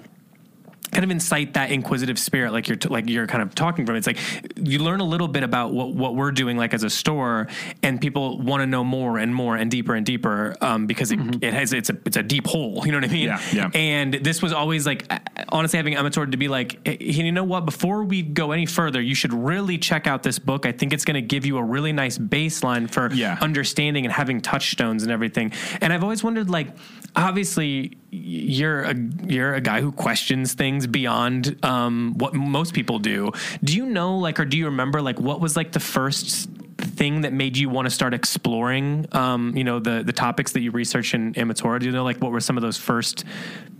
[0.92, 3.96] kind of incite that inquisitive spirit like you're t- like you're kind of talking from
[3.96, 4.18] it's like
[4.56, 7.48] you learn a little bit about what, what we're doing like as a store
[7.82, 11.18] and people want to know more and more and deeper and deeper um, because it,
[11.18, 11.42] mm-hmm.
[11.42, 13.70] it, has it's a it's a deep hole you know what I mean yeah, yeah.
[13.74, 15.10] and this was always like
[15.48, 19.00] honestly having Ametora to be like hey, you know what before we go any further
[19.00, 21.64] you should really check out this book I think it's going to give you a
[21.64, 23.38] really nice baseline for yeah.
[23.40, 26.68] understanding and having touchstones and everything and I've always wondered like
[27.16, 28.94] obviously you're a
[29.24, 33.32] you're a guy who questions things beyond um, what most people do.
[33.64, 37.22] Do you know like or do you remember like what was like the first thing
[37.22, 40.70] that made you want to start exploring, um, you know, the the topics that you
[40.70, 41.80] research in Ametora?
[41.80, 43.24] Do you know, like, what were some of those first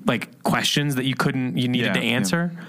[0.07, 2.53] like questions that you couldn't you needed Yeah, to answer?
[2.55, 2.65] Yeah,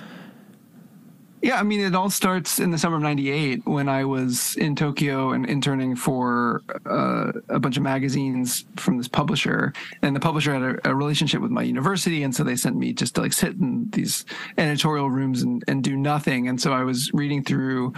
[1.52, 5.32] I mean, it all starts in the summer of '98 when I was in Tokyo
[5.32, 10.64] and interning for uh, a bunch of magazines from this publisher, and the publisher had
[10.64, 13.56] a, a relationship with my university, and so they sent me just to like sit
[13.56, 14.26] in these
[14.58, 16.48] editorial rooms and, and do nothing.
[16.48, 17.94] And so I was reading through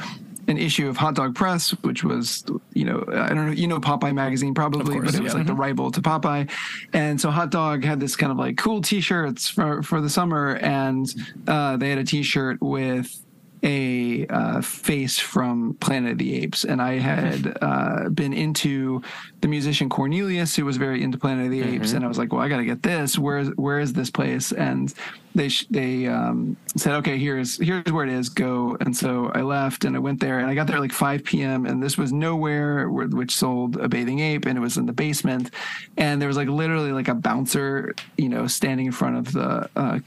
[0.47, 3.79] an issue of Hot Dog Press, which was, you know, I don't know, you know,
[3.79, 5.39] Popeye magazine probably, course, but it was yeah.
[5.39, 6.49] like the rival to Popeye.
[6.93, 10.55] And so Hot Dog had this kind of like cool T-shirts for for the summer,
[10.57, 11.13] and
[11.47, 13.24] uh, they had a T-shirt with
[13.65, 19.01] a uh, face from Planet of the Apes, and I had uh, been into
[19.41, 22.31] the musician Cornelius, who was very into Planet of the Apes, and I was like,
[22.31, 23.17] "Well, I got to get this.
[23.17, 24.93] Where's where is this place?" And
[25.33, 28.29] they sh- they um, said, "Okay, here's here's where it is.
[28.29, 30.93] Go." And so I left, and I went there, and I got there at like
[30.93, 31.65] 5 p.m.
[31.65, 34.93] And this was nowhere where, which sold a bathing ape, and it was in the
[34.93, 35.49] basement,
[35.97, 39.69] and there was like literally like a bouncer, you know, standing in front of the.
[39.75, 39.99] Uh,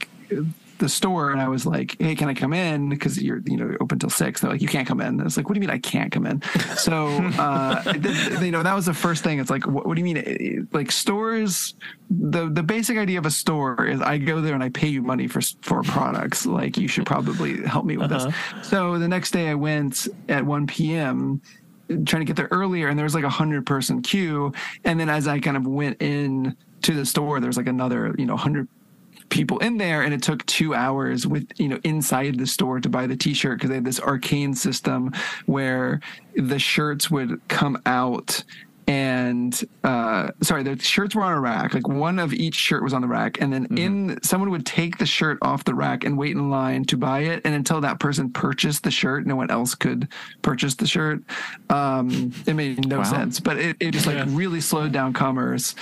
[0.79, 3.75] the store and I was like, "Hey, can I come in?" Because you're you know
[3.79, 4.41] open till six.
[4.41, 5.79] They're like, "You can't come in." And I was like, "What do you mean I
[5.79, 6.41] can't come in?"
[6.77, 9.39] So uh, th- you know that was the first thing.
[9.39, 10.67] It's like, what, what do you mean?
[10.71, 11.75] Like stores,
[12.09, 15.01] the the basic idea of a store is I go there and I pay you
[15.01, 16.45] money for for products.
[16.45, 18.25] Like you should probably help me with this.
[18.63, 21.41] So the next day I went at one p.m
[22.05, 25.09] trying to get there earlier and there was like a hundred person queue and then
[25.09, 28.37] as i kind of went in to the store there was like another you know
[28.37, 28.67] hundred
[29.29, 32.89] people in there and it took two hours with you know inside the store to
[32.89, 35.11] buy the t-shirt because they had this arcane system
[35.45, 35.99] where
[36.35, 38.43] the shirts would come out
[38.87, 42.91] and uh sorry the shirts were on a rack like one of each shirt was
[42.91, 46.17] on the rack and then in someone would take the shirt off the rack and
[46.17, 49.51] wait in line to buy it and until that person purchased the shirt no one
[49.51, 50.07] else could
[50.41, 51.21] purchase the shirt.
[51.69, 53.03] Um it made no Wow.
[53.03, 55.75] sense but it, it just like really slowed down commerce.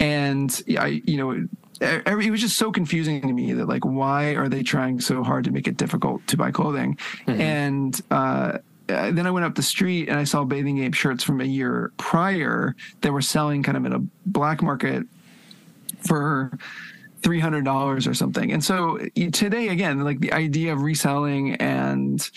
[0.00, 1.46] And i you know
[1.80, 5.44] it was just so confusing to me that like why are they trying so hard
[5.44, 8.58] to make it difficult to buy clothing and uh
[8.88, 11.44] uh, then I went up the street and I saw bathing ape shirts from a
[11.44, 15.06] year prior that were selling kind of in a black market
[16.06, 16.58] for
[17.22, 18.52] three hundred dollars or something.
[18.52, 18.98] And so
[19.32, 22.30] today, again, like the idea of reselling and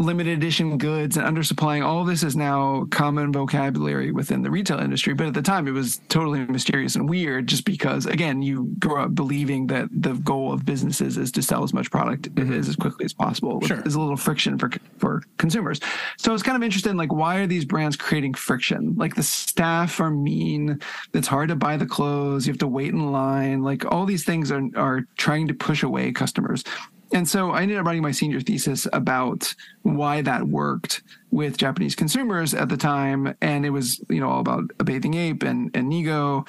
[0.00, 5.12] limited edition goods and undersupplying, all this is now common vocabulary within the retail industry.
[5.14, 9.04] But at the time, it was totally mysterious and weird, just because again, you grow
[9.04, 12.52] up believing that the goal of businesses is to sell as much product mm-hmm.
[12.52, 13.60] as, as quickly as possible.
[13.60, 13.76] Sure.
[13.76, 15.80] There's a little friction for for consumers.
[16.16, 18.94] So I was kind of interested in like why are these brands creating friction?
[18.96, 20.80] Like the staff are mean.
[21.12, 22.46] It's hard to buy the clothes.
[22.46, 23.62] You have to wait in line.
[23.62, 26.64] Like all these things are are trying to push away customers.
[27.12, 31.94] And so I ended up writing my senior thesis about why that worked with Japanese
[31.94, 33.34] consumers at the time.
[33.40, 36.46] And it was, you know, all about a bathing ape and, and Nigo.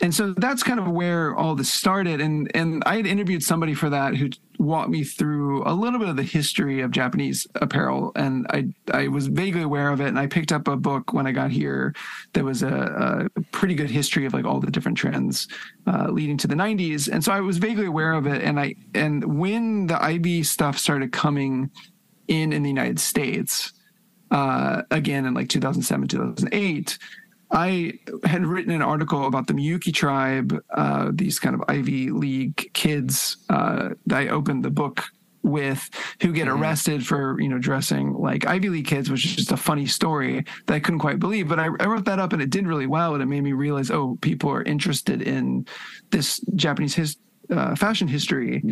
[0.00, 2.20] And so that's kind of where all this started.
[2.20, 6.08] And and I had interviewed somebody for that who walked me through a little bit
[6.08, 8.12] of the history of Japanese apparel.
[8.14, 10.08] And I I was vaguely aware of it.
[10.08, 11.94] And I picked up a book when I got here
[12.32, 15.48] that was a, a pretty good history of like all the different trends
[15.86, 17.08] uh, leading to the 90s.
[17.08, 18.42] And so I was vaguely aware of it.
[18.42, 21.70] And I and when the Ivy stuff started coming
[22.28, 23.72] in in the United States,
[24.30, 26.98] uh, again in like 2007, 2008,
[27.50, 32.70] I had written an article about the Miyuki tribe, uh, these kind of Ivy League
[32.74, 35.04] kids uh, that I opened the book
[35.42, 35.88] with
[36.20, 39.56] who get arrested for you know dressing like Ivy League kids, which is just a
[39.56, 41.48] funny story that I couldn't quite believe.
[41.48, 43.52] But I, I wrote that up and it did really well, and it made me
[43.52, 45.66] realize, oh, people are interested in
[46.10, 47.16] this Japanese his,
[47.50, 48.62] uh, fashion history.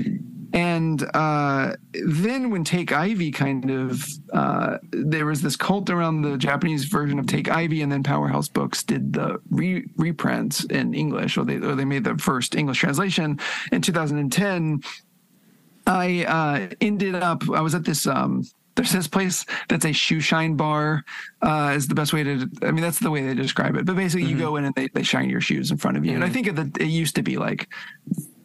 [0.53, 6.39] And uh, then when Take Ivy kind of, uh, there was this cult around the
[6.39, 11.37] Japanese version of Take Ivy, and then Powerhouse Books did the re- reprints in English,
[11.37, 13.39] or they or they made the first English translation
[13.73, 14.83] in 2010.
[15.87, 17.49] I uh, ended up.
[17.51, 18.07] I was at this.
[18.07, 18.45] Um,
[18.77, 21.05] there's this place that's a shoe shine bar.
[21.43, 22.49] Uh, is the best way to.
[22.62, 23.85] I mean, that's the way they describe it.
[23.85, 26.12] But basically, you go in and they, they shine your shoes in front of you.
[26.12, 27.69] And I think of the, it used to be like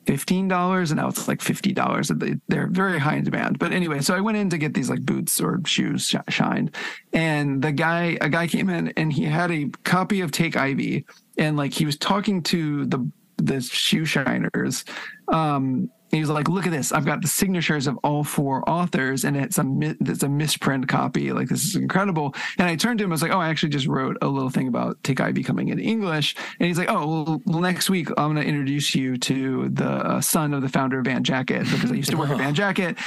[0.06, 2.10] fifteen dollars, and now it's like fifty dollars.
[2.10, 3.60] They, they're very high in demand.
[3.60, 6.76] But anyway, so I went in to get these like boots or shoes sh- shined,
[7.14, 11.06] and the guy, a guy came in and he had a copy of Take Ivy,
[11.38, 14.84] and like he was talking to the the shoe shiners.
[15.28, 16.92] Um, he was like, "Look at this!
[16.92, 19.66] I've got the signatures of all four authors, and it's a
[20.02, 21.32] it's a misprint copy.
[21.32, 23.12] Like this is incredible." And I turned to him.
[23.12, 25.70] I was like, "Oh, I actually just wrote a little thing about Take Ivy coming
[25.70, 29.70] into English." And he's like, "Oh, well, next week I'm going to introduce you to
[29.70, 32.38] the uh, son of the founder of Van Jacket because I used to work at
[32.38, 32.98] Van Jacket."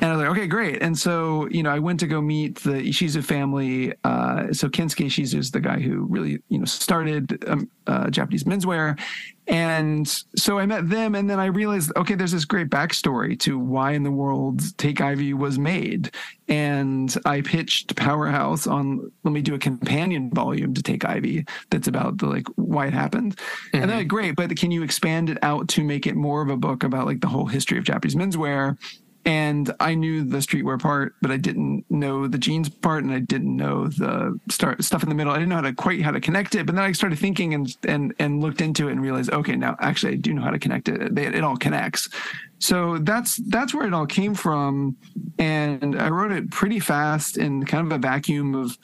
[0.00, 2.56] And I was like, "Okay, great." And so you know, I went to go meet
[2.56, 3.92] the Ishizu family.
[4.04, 8.44] Uh, so Kensuke Ishizu is the guy who really you know started um, uh, Japanese
[8.44, 8.98] menswear,
[9.46, 13.58] and so I met them, and then I realized, okay, there's this great backstory to
[13.58, 16.12] why in the world Take Ivy was made.
[16.48, 21.88] And I pitched Powerhouse on let me do a companion volume to Take Ivy that's
[21.88, 23.36] about the like why it happened.
[23.36, 23.76] Mm-hmm.
[23.76, 26.48] And they're like, great, but can you expand it out to make it more of
[26.48, 28.78] a book about like the whole history of Japanese menswear?
[29.26, 33.20] And I knew the streetwear part, but I didn't know the jeans part, and I
[33.20, 35.32] didn't know the start stuff in the middle.
[35.32, 36.66] I didn't know how to quite how to connect it.
[36.66, 39.76] But then I started thinking and and and looked into it and realized, okay, now
[39.80, 41.18] actually I do know how to connect it.
[41.18, 42.10] It, it all connects.
[42.58, 44.96] So that's that's where it all came from,
[45.38, 48.78] and I wrote it pretty fast in kind of a vacuum of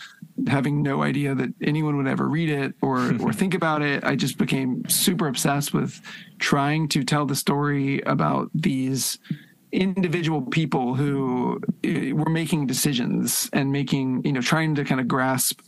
[0.46, 4.04] having no idea that anyone would ever read it or or think about it.
[4.04, 6.00] I just became super obsessed with
[6.38, 9.18] trying to tell the story about these
[9.72, 15.08] individual people who uh, were making decisions and making you know trying to kind of
[15.08, 15.60] grasp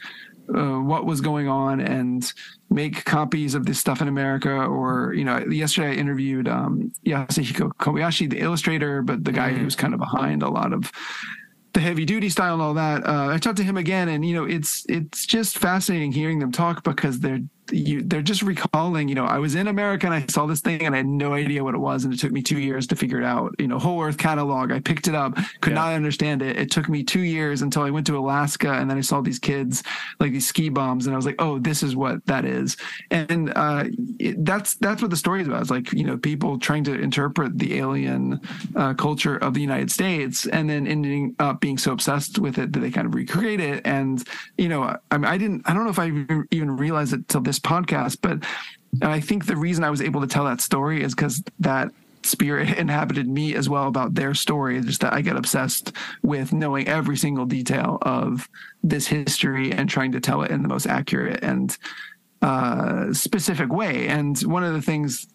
[0.54, 2.32] uh, what was going on and
[2.68, 4.50] make copies of this stuff in America.
[4.50, 9.58] Or, you know, yesterday I interviewed um, Yasuhiko Kobayashi, the illustrator, but the guy mm.
[9.58, 10.90] who's kind of behind a lot of
[11.72, 13.06] the heavy duty style and all that.
[13.06, 16.52] Uh, I talked to him again, and you know, it's it's just fascinating hearing them
[16.52, 17.40] talk because they're
[17.72, 20.82] you, they're just recalling, you know, I was in America and I saw this thing
[20.82, 22.04] and I had no idea what it was.
[22.04, 23.54] And it took me two years to figure it out.
[23.58, 25.80] You know, Whole Earth catalog, I picked it up, could yeah.
[25.80, 26.56] not understand it.
[26.56, 29.38] It took me two years until I went to Alaska and then I saw these
[29.38, 29.82] kids
[30.20, 32.76] like these ski bombs and I was like, oh, this is what that is.
[33.10, 33.84] And uh,
[34.18, 35.62] it, that's that's what the story is about.
[35.62, 38.40] It's like, you know, people trying to interpret the alien
[38.76, 42.72] uh, culture of the United States and then ending up being so obsessed with it
[42.72, 43.86] that they kind of recreate it.
[43.86, 44.22] And,
[44.58, 46.06] you know, I, I didn't, I don't know if I
[46.50, 48.38] even realized it till this podcast, but
[49.00, 51.90] I think the reason I was able to tell that story is because that
[52.24, 54.80] spirit inhabited me as well about their story.
[54.80, 58.48] Just that I get obsessed with knowing every single detail of
[58.82, 61.76] this history and trying to tell it in the most accurate and
[62.42, 64.08] uh, specific way.
[64.08, 65.26] And one of the things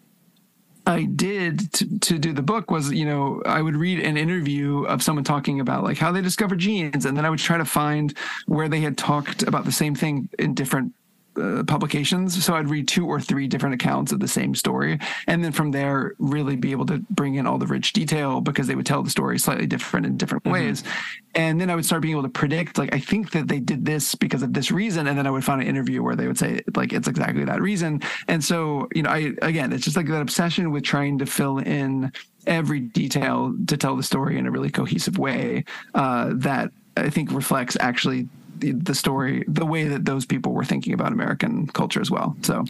[0.86, 4.84] I did to, to, do the book was, you know, I would read an interview
[4.84, 7.64] of someone talking about like how they discovered jeans and then I would try to
[7.66, 8.14] find
[8.46, 10.94] where they had talked about the same thing in different
[11.38, 12.44] uh, publications.
[12.44, 14.98] So I'd read two or three different accounts of the same story.
[15.26, 18.66] And then from there, really be able to bring in all the rich detail because
[18.66, 20.52] they would tell the story slightly different in different mm-hmm.
[20.52, 20.84] ways.
[21.34, 23.84] And then I would start being able to predict, like, I think that they did
[23.84, 25.06] this because of this reason.
[25.06, 27.60] And then I would find an interview where they would say, like, it's exactly that
[27.60, 28.02] reason.
[28.26, 31.58] And so, you know, I, again, it's just like that obsession with trying to fill
[31.58, 32.12] in
[32.46, 37.30] every detail to tell the story in a really cohesive way uh, that I think
[37.30, 38.28] reflects actually
[38.60, 42.36] the, the story, the way that those people were thinking about American culture as well.
[42.42, 42.64] So,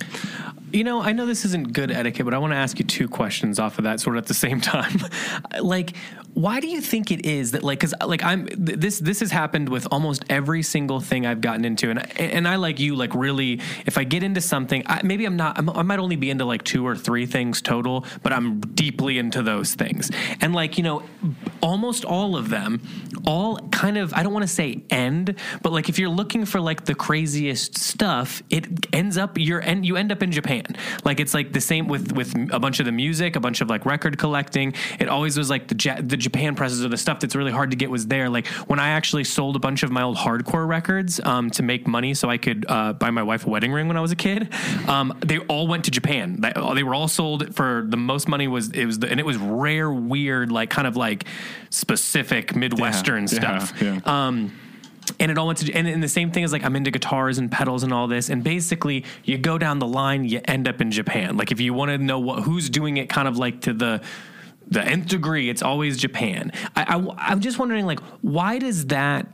[0.72, 3.09] you know, I know this isn't good etiquette, but I want to ask you two
[3.09, 4.98] questions off of that sort of at the same time.
[5.61, 5.94] like,
[6.38, 9.68] why do you think it is that like because like i'm this this has happened
[9.68, 13.61] with almost every single thing i've gotten into and and i like you like really
[13.87, 16.44] if i get into something I, maybe i'm not I'm, i might only be into
[16.44, 20.85] like two or three things total but i'm deeply into those things and like you
[20.85, 21.03] know
[21.61, 22.83] almost all of them
[23.27, 26.61] all kind of i don't want to say end but like if you're looking for
[26.61, 30.64] like the craziest stuff it ends up you're and you end up in japan
[31.05, 33.69] like it's like the same with with a bunch of the music a bunch of
[33.69, 37.35] like record collecting it always was like the the Japan presses or the stuff that's
[37.35, 38.29] really hard to get was there.
[38.29, 41.87] Like when I actually sold a bunch of my old hardcore records um, to make
[41.87, 44.17] money so I could uh, buy my wife a wedding ring when I was a
[44.17, 44.53] kid,
[44.88, 46.41] um, they all went to Japan.
[46.75, 49.37] They were all sold for the most money was it was the, and it was
[49.37, 51.25] rare, weird, like kind of like
[51.71, 53.83] specific Midwestern yeah, stuff.
[53.83, 54.27] Yeah, yeah.
[54.27, 54.53] Um,
[55.18, 57.38] and it all went to and, and the same thing is like I'm into guitars
[57.38, 58.29] and pedals and all this.
[58.29, 61.37] And basically you go down the line you end up in Japan.
[61.37, 64.01] Like if you want to know what who's doing it kind of like to the
[64.71, 66.53] the nth degree, it's always Japan.
[66.77, 69.27] I, I, I'm just wondering, like, why does that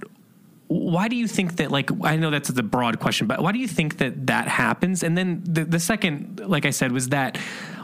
[0.69, 3.59] why do you think that like i know that's a broad question but why do
[3.59, 5.03] you think that that happens?
[5.03, 7.37] And then the, the second like i said was that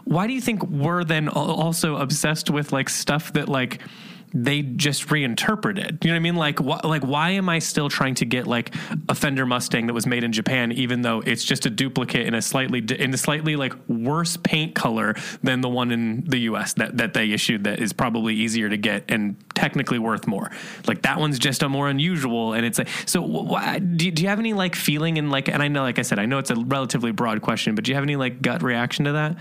[0.04, 3.80] why do you think we're then also obsessed with like stuff that like
[4.32, 5.98] they just reinterpreted.
[6.02, 6.36] You know what I mean?
[6.36, 8.74] Like, wh- like why am I still trying to get like
[9.08, 12.34] a Fender Mustang that was made in Japan, even though it's just a duplicate in
[12.34, 16.38] a slightly di- in a slightly like worse paint color than the one in the
[16.40, 16.74] U.S.
[16.74, 20.50] that that they issued that is probably easier to get and technically worth more.
[20.86, 23.22] Like that one's just a more unusual, and it's like so.
[23.26, 25.48] Wh- do, do you have any like feeling and like?
[25.48, 27.90] And I know, like I said, I know it's a relatively broad question, but do
[27.90, 29.36] you have any like gut reaction to that?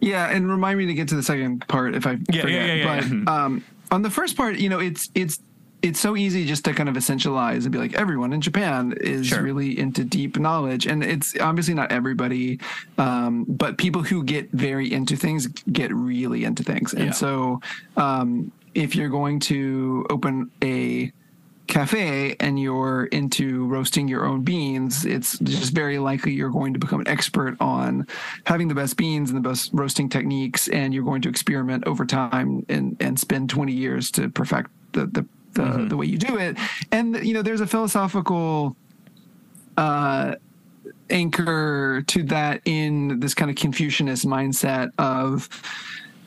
[0.00, 2.48] Yeah, and remind me to get to the second part if I Yeah, forget.
[2.50, 5.38] yeah, yeah, yeah, but um, on the first part, you know, it's it's
[5.82, 9.26] it's so easy just to kind of essentialize and be like everyone in Japan is
[9.28, 9.42] Sure.
[9.42, 12.58] really into deep knowledge, and it's obviously not everybody,
[12.98, 17.12] um, but people who get very into things get really into things, and Yeah.
[17.12, 17.60] so
[17.96, 21.12] um, if you're going to open a
[21.66, 26.78] cafe and you're into roasting your own beans, it's just very likely you're going to
[26.78, 28.06] become an expert on
[28.44, 32.04] having the best beans and the best roasting techniques, and you're going to experiment over
[32.04, 36.36] time and and spend 20 years to perfect the the the, the way you do
[36.36, 36.56] it.
[36.92, 38.76] And you know, there's a philosophical
[39.76, 40.36] uh,
[41.10, 45.48] anchor to that in this kind of Confucianist mindset of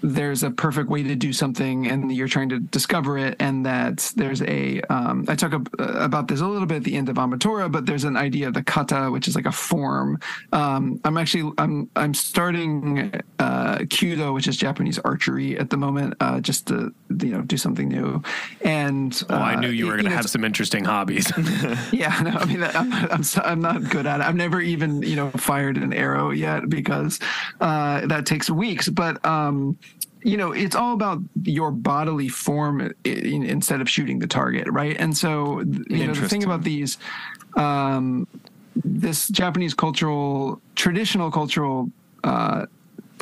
[0.02, 4.12] there's a perfect way to do something and you're trying to discover it and that
[4.16, 7.16] there's a um, i talk ab- about this a little bit at the end of
[7.16, 10.20] Ametora but there's an idea of the kata which is like a form
[10.54, 16.14] um, i'm actually i'm i'm starting uh, kyudo which is japanese archery at the moment
[16.20, 18.22] uh, just to you know do something new
[18.64, 21.32] and Oh, I uh, knew you were going to have some interesting hobbies.
[21.92, 24.24] yeah, no, I mean, I'm I'm, I'm not good at it.
[24.24, 27.20] I've never even, you know, fired an arrow yet because
[27.62, 28.90] uh, that takes weeks.
[28.90, 29.78] But, um,
[30.24, 34.96] you know, it's all about your bodily form in, instead of shooting the target, right?
[35.00, 36.98] And so, you know, the thing about these,
[37.56, 38.28] um,
[38.76, 41.90] this Japanese cultural, traditional cultural
[42.24, 42.66] uh,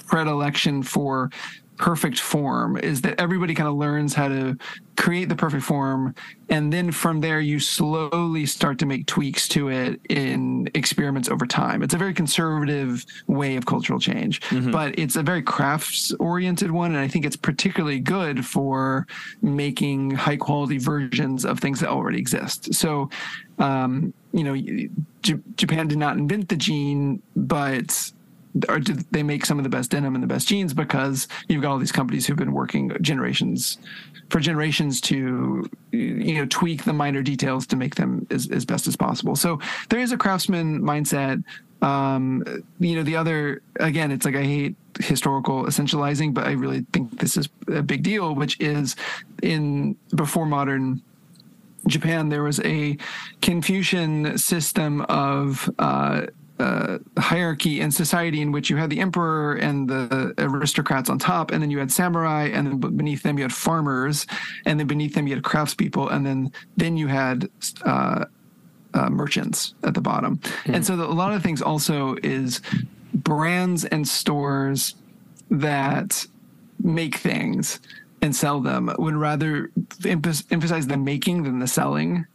[0.08, 1.30] predilection for
[1.78, 4.58] perfect form is that everybody kind of learns how to
[4.96, 6.14] create the perfect form
[6.50, 11.46] and then from there you slowly start to make tweaks to it in experiments over
[11.46, 11.84] time.
[11.84, 16.92] It's a very conservative way of cultural change but it's a very crafts oriented one
[16.96, 19.06] and i think it's particularly good for
[19.42, 22.74] making high quality versions of things that already exist.
[22.74, 23.10] So
[23.60, 24.56] um, you know
[25.22, 28.12] J- japan did not invent the jean but
[28.68, 31.62] or do they make some of the best denim and the best jeans because you've
[31.62, 33.78] got all these companies who've been working generations
[34.30, 38.88] for generations to you know tweak the minor details to make them as, as best
[38.88, 39.36] as possible.
[39.36, 41.44] So there is a craftsman mindset.
[41.82, 42.44] Um
[42.80, 47.20] you know the other again it's like i hate historical essentializing but i really think
[47.20, 48.96] this is a big deal which is
[49.44, 51.04] in before modern
[51.88, 52.98] Japan, there was a
[53.42, 56.28] Confucian system of uh,
[56.60, 61.52] uh, hierarchy in society in which you had the emperor and the aristocrats on top,
[61.52, 64.26] and then you had samurai, and then beneath them you had farmers,
[64.66, 67.50] and then beneath them you had craftspeople, and then then you had
[67.86, 68.26] uh,
[68.94, 70.40] uh, merchants at the bottom.
[70.66, 72.62] And so the, a lot of things also is
[73.14, 74.96] brands and stores
[75.52, 76.26] that
[76.84, 77.80] make things
[78.22, 82.26] and sell them would rather emph- emphasize the making than the selling.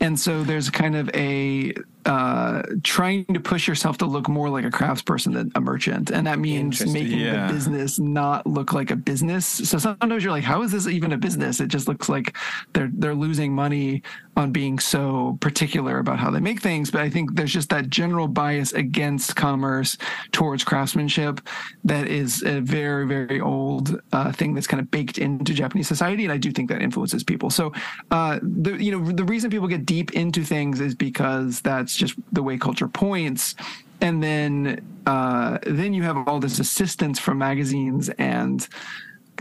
[0.00, 1.74] And so there's kind of a
[2.06, 6.26] uh, trying to push yourself to look more like a craftsperson than a merchant, and
[6.26, 7.46] that means making Yeah.
[7.46, 9.46] the business not look like a business.
[9.46, 12.36] So sometimes you're like, "How is this even a business?" It just looks like
[12.72, 14.02] they're they're losing money
[14.36, 16.90] on being so particular about how they make things.
[16.90, 19.96] But I think there's just that general bias against commerce
[20.32, 21.40] towards craftsmanship
[21.84, 26.24] that is a very very old uh, thing that's kind of baked into Japanese society,
[26.24, 27.48] and I do think that influences people.
[27.48, 27.72] So
[28.10, 32.14] uh, the you know the reason people get deep into things is because that's just
[32.32, 33.54] the way culture points.
[34.00, 38.66] And then, uh, then you have all this assistance from magazines and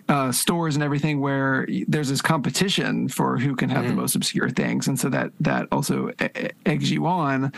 [0.10, 4.50] uh, stores and everything where there's this competition for who can have the most obscure
[4.50, 6.12] things, and so that that also
[6.66, 7.52] eggs you on.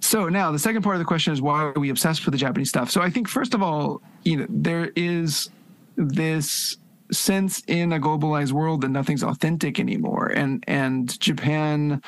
[0.00, 2.38] So now the second part of the question is why are we obsessed with the
[2.38, 2.90] Japanese stuff?
[2.90, 5.50] So I think first of all, you know, there is
[5.96, 6.76] this
[7.12, 12.02] sense in a globalized world that nothing's authentic anymore, and and Japan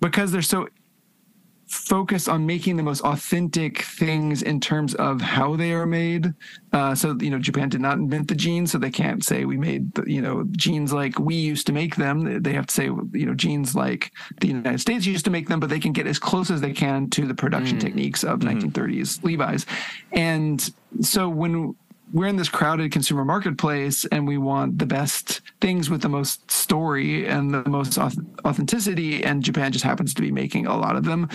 [0.00, 0.68] because they're so
[1.70, 6.34] focused on making the most authentic things in terms of how they are made.
[6.72, 9.56] Uh, so you know, Japan did not invent the jeans, so they can't say we
[9.56, 12.42] made the, you know jeans like we used to make them.
[12.42, 15.60] They have to say you know jeans like the United States used to make them,
[15.60, 19.22] but they can get as close as they can to the production techniques of 1930s
[19.22, 19.64] Levi's.
[20.12, 20.68] And
[21.00, 21.76] so when
[22.12, 26.50] we're in this crowded consumer marketplace and we want the best things with the most
[26.50, 31.04] story and the most authenticity and Japan just happens to be making a lot of
[31.04, 31.28] them.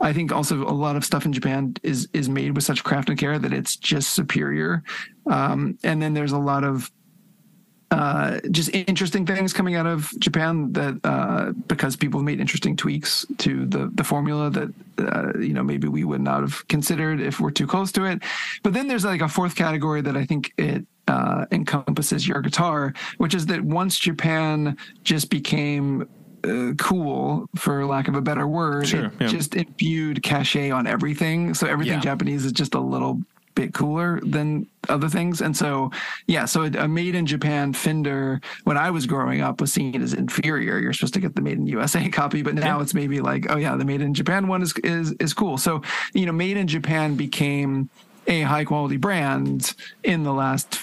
[0.00, 3.08] I think also a lot of stuff in Japan is is made with such craft
[3.08, 4.82] and care that it's just superior.
[5.26, 6.90] Um, and then there's a lot of
[7.92, 12.74] uh, just interesting things coming out of Japan that uh, because people have made interesting
[12.74, 17.20] tweaks to the the formula that uh, you know maybe we would not have considered
[17.20, 18.22] if we're too close to it.
[18.62, 22.94] But then there's like a fourth category that I think it uh, encompasses your guitar,
[23.18, 26.08] which is that once Japan just became
[26.44, 29.26] uh, cool, for lack of a better word, Sure, it yeah.
[29.28, 31.52] just imbued cachet on everything.
[31.54, 32.00] So everything Yeah.
[32.00, 33.20] Japanese is just a little
[33.54, 35.40] bit cooler than other things.
[35.40, 35.90] And so,
[36.26, 40.14] yeah, so a made in Japan Fender, when I was growing up, was seen as
[40.14, 40.78] inferior.
[40.78, 42.82] You're supposed to get the made in USA copy, but now yeah.
[42.82, 45.58] it's maybe like, oh yeah, the made in Japan one is is is cool.
[45.58, 45.82] So
[46.14, 47.90] you know, made in Japan became
[48.26, 49.74] a high quality brand
[50.04, 50.74] in the last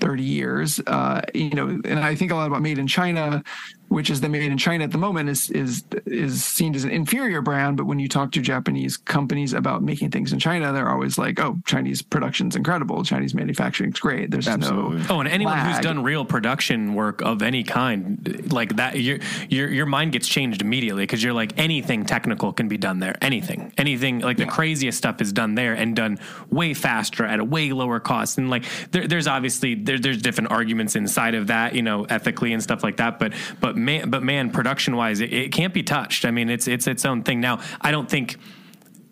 [0.00, 0.80] 30 years.
[0.86, 3.42] Uh, you know, and I think a lot about made in China
[3.90, 6.90] which is the made in China at the moment, is is is seen as an
[6.90, 7.76] inferior brand.
[7.76, 11.40] But when you talk to Japanese companies about making things in China, they're always like,
[11.40, 13.02] "Oh, Chinese production's incredible.
[13.02, 14.98] Chinese manufacturing's great." There's Absolutely.
[14.98, 15.74] no oh, and anyone lag.
[15.74, 19.18] who's done real production work of any kind, like that, your
[19.48, 23.16] your your mind gets changed immediately because you're like anything technical can be done there.
[23.20, 24.44] Anything, anything like yeah.
[24.44, 28.38] the craziest stuff is done there and done way faster at a way lower cost.
[28.38, 32.52] And like there, there's obviously there, there's different arguments inside of that, you know, ethically
[32.52, 33.18] and stuff like that.
[33.18, 36.24] But but man, but man, production wise, it, it can't be touched.
[36.24, 37.40] I mean, it's it's its own thing.
[37.40, 38.36] Now, I don't think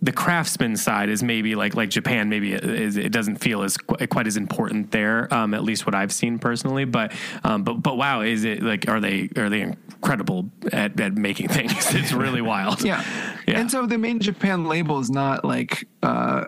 [0.00, 2.64] the craftsman side is maybe like like Japan maybe it,
[2.96, 6.84] it doesn't feel as quite as important there um, at least what I've seen personally
[6.84, 7.12] but
[7.42, 11.48] um, but but wow is it like are they are they incredible at, at making
[11.58, 13.04] things it's really wild yeah.
[13.46, 16.44] yeah and so the main Japan label is not like uh,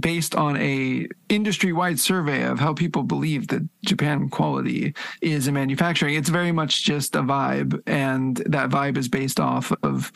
[0.00, 6.14] based on a industry-wide survey of how people believe that Japan quality is in manufacturing.
[6.14, 10.12] It's very much just a vibe, and that vibe is based off of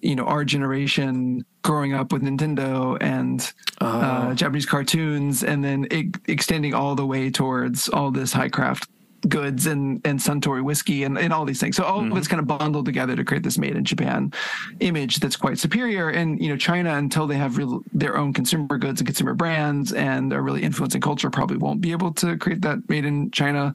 [0.00, 5.86] you know our generation growing up with Nintendo and uh, uh, Japanese cartoons, and then
[5.90, 8.88] it, extending all the way towards all this high craft
[9.28, 11.76] goods and and Suntory whiskey and, and all these things.
[11.76, 12.12] So all mm-hmm.
[12.12, 14.32] of it's kind of bundled together to create this made in Japan
[14.80, 16.08] image that's quite superior.
[16.10, 19.92] And you know, China until they have real, their own consumer goods and consumer brands
[19.92, 23.74] and are really influencing culture, probably won't be able to create that made in China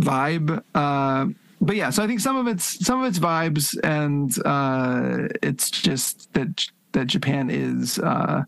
[0.00, 0.62] vibe.
[0.74, 1.26] Uh,
[1.60, 5.70] but yeah, so I think some of it's some of it's vibes, and uh, it's
[5.70, 8.42] just that that Japan is uh,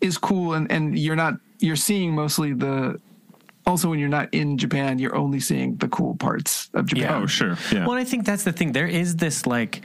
[0.00, 3.00] is cool, and and you're not you're seeing mostly the
[3.66, 7.04] also when you're not in Japan, you're only seeing the cool parts of Japan.
[7.04, 7.56] Yeah, oh, sure.
[7.72, 7.86] Yeah.
[7.86, 8.72] Well, I think that's the thing.
[8.72, 9.82] There is this like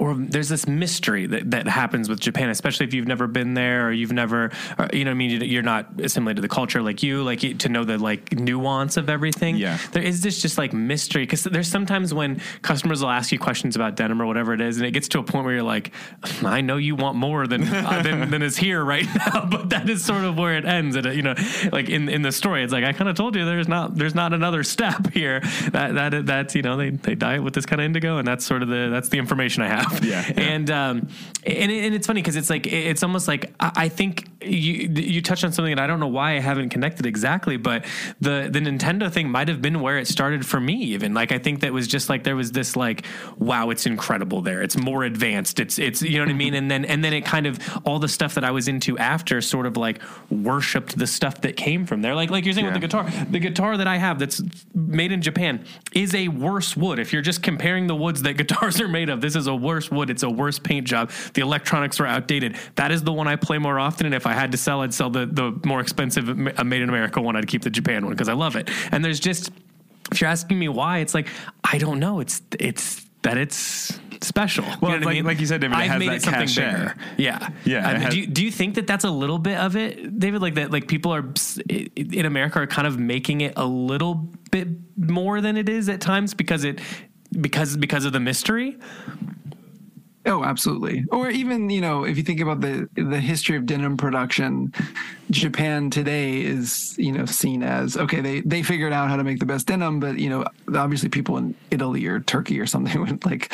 [0.00, 3.86] or there's this mystery that, that happens with Japan, especially if you've never been there
[3.86, 7.02] or you've never, or, you know, I mean, you're not assimilated to the culture like
[7.02, 9.56] you, like to know the like nuance of everything.
[9.56, 13.38] Yeah, there is this just like mystery because there's sometimes when customers will ask you
[13.38, 15.62] questions about denim or whatever it is, and it gets to a point where you're
[15.62, 15.92] like,
[16.42, 19.88] I know you want more than uh, than, than is here right now, but that
[19.90, 20.96] is sort of where it ends.
[20.96, 21.34] And you know,
[21.72, 24.14] like in in the story, it's like I kind of told you there's not there's
[24.14, 25.40] not another step here.
[25.72, 28.46] That that that's you know they they diet with this kind of indigo, and that's
[28.46, 29.89] sort of the that's the information I have.
[30.02, 30.24] Yeah.
[30.26, 30.40] yeah.
[30.40, 31.08] And um,
[31.44, 35.22] and, and it's funny because it's like it's almost like I, I think you you
[35.22, 37.84] touched on something that I don't know why I haven't connected exactly, but
[38.20, 40.74] the the Nintendo thing might have been where it started for me.
[40.74, 43.04] Even like I think that was just like there was this like
[43.38, 44.62] wow, it's incredible there.
[44.62, 45.60] It's more advanced.
[45.60, 46.54] It's it's you know what I mean.
[46.54, 49.40] And then and then it kind of all the stuff that I was into after
[49.40, 52.14] sort of like worshipped the stuff that came from there.
[52.14, 52.72] Like like you're saying yeah.
[52.72, 54.42] with the guitar, the guitar that I have that's
[54.74, 56.98] made in Japan is a worse wood.
[56.98, 59.79] If you're just comparing the woods that guitars are made of, this is a worse
[59.88, 60.10] wood.
[60.10, 61.12] It's a worse paint job.
[61.34, 62.56] The electronics are outdated.
[62.74, 64.06] That is the one I play more often.
[64.06, 66.88] And if I had to sell, I'd sell the, the more expensive uh, made in
[66.88, 67.36] America one.
[67.36, 68.68] I'd keep the Japan one because I love it.
[68.90, 69.52] And there's just,
[70.10, 71.28] if you're asking me why, it's like,
[71.62, 72.18] I don't know.
[72.18, 74.64] It's, it's, that it's special.
[74.80, 75.24] Well, you know like, I mean?
[75.24, 76.72] like you said, David, I've made it something cachet.
[76.72, 76.94] bigger.
[77.18, 77.86] Yeah, yeah.
[77.86, 80.40] I mean, do, you, do you think that that's a little bit of it, David?
[80.40, 81.24] Like that, like people are
[81.68, 84.14] in America are kind of making it a little
[84.50, 86.80] bit more than it is at times because it
[87.38, 88.78] because because of the mystery.
[90.26, 91.06] Oh, absolutely.
[91.10, 94.72] Or even, you know, if you think about the the history of denim production,
[95.30, 99.38] Japan today is, you know, seen as okay, they they figured out how to make
[99.38, 100.44] the best denim, but you know,
[100.74, 103.50] obviously people in Italy or Turkey or something would like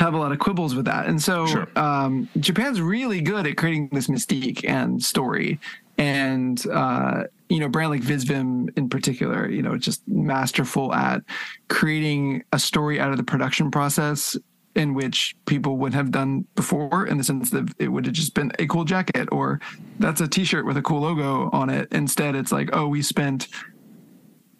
[0.00, 1.06] have a lot of quibbles with that.
[1.06, 1.68] And so sure.
[1.76, 5.60] um, Japan's really good at creating this mystique and story.
[5.98, 11.22] And uh, you know, brand like Visvim in particular, you know, just masterful at
[11.68, 14.36] creating a story out of the production process
[14.78, 18.32] in which people would have done before in the sense that it would have just
[18.32, 19.60] been a cool jacket or
[19.98, 21.88] that's a t-shirt with a cool logo on it.
[21.90, 23.48] Instead it's like oh we spent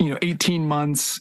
[0.00, 1.20] you know 18 months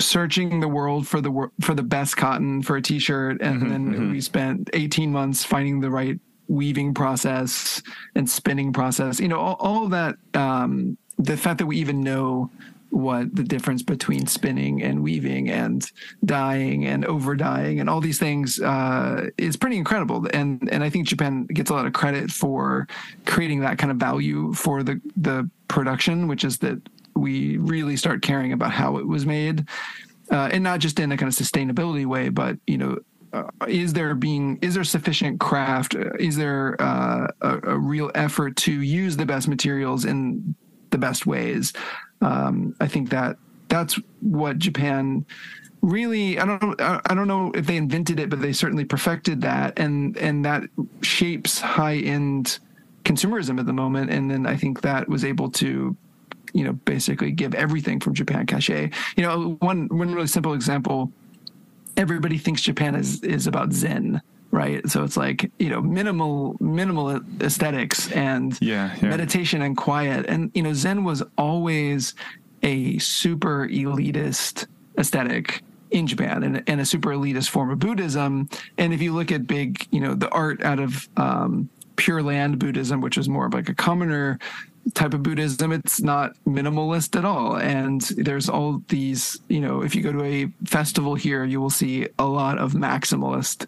[0.00, 3.42] searching the world for the for the best cotton for a t-shirt.
[3.42, 4.12] And mm-hmm, then mm-hmm.
[4.12, 7.82] we spent 18 months finding the right weaving process
[8.14, 9.18] and spinning process.
[9.18, 12.48] You know all, all of that um, the fact that we even know
[12.90, 15.90] what the difference between spinning and weaving and
[16.24, 20.26] dyeing and over dyeing and all these things uh, is pretty incredible.
[20.32, 22.86] And and I think Japan gets a lot of credit for
[23.24, 26.80] creating that kind of value for the the production, which is that
[27.14, 29.66] we really start caring about how it was made,
[30.30, 32.98] uh, and not just in a kind of sustainability way, but you know
[33.32, 35.94] uh, is there being is there sufficient craft?
[36.18, 40.54] Is there uh, a, a, real effort to use the best materials in
[40.90, 41.72] the best ways?
[42.20, 43.36] Um, I think that
[43.68, 45.24] that's what Japan
[45.82, 49.78] really I don't I don't know if they invented it, but they certainly perfected that,
[49.78, 50.64] and and that
[51.02, 52.58] shapes high end
[53.04, 54.10] consumerism at the moment.
[54.10, 55.96] And then I think that was able to
[56.52, 58.90] you know basically give everything from Japan cachet.
[59.16, 61.12] You know, one one really simple example.
[61.96, 64.20] Everybody thinks Japan is is about Zen,
[64.56, 64.88] right?
[64.88, 69.10] So it's like you know minimal minimal aesthetics and yeah, yeah.
[69.10, 70.24] meditation and quiet.
[70.26, 72.14] And you know, Zen was always
[72.62, 74.66] a super elitist
[74.98, 78.48] aesthetic in Japan and, and, a super elitist form of Buddhism.
[78.76, 82.58] And if you look at big, you know, the art out of um, Pure Land
[82.58, 84.38] Buddhism, which is more of like a commoner
[84.94, 87.56] type of Buddhism, it's not minimalist at all.
[87.56, 91.70] And there's all these, you know, if you go to a festival here, you will
[91.70, 93.66] see a lot of maximalist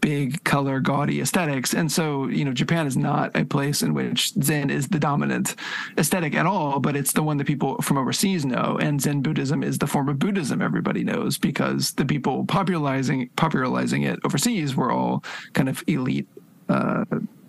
[0.00, 1.74] big color gaudy aesthetics.
[1.74, 5.56] And so you know japan is not a place in which zen is the dominant
[5.98, 8.78] aesthetic at all but it's the one that people from overseas know.
[8.80, 14.02] And zen buddhism is the form of buddhism everybody knows because the people popularizing popularizing
[14.02, 16.28] it overseas were all kind of elite
[16.68, 17.04] uh,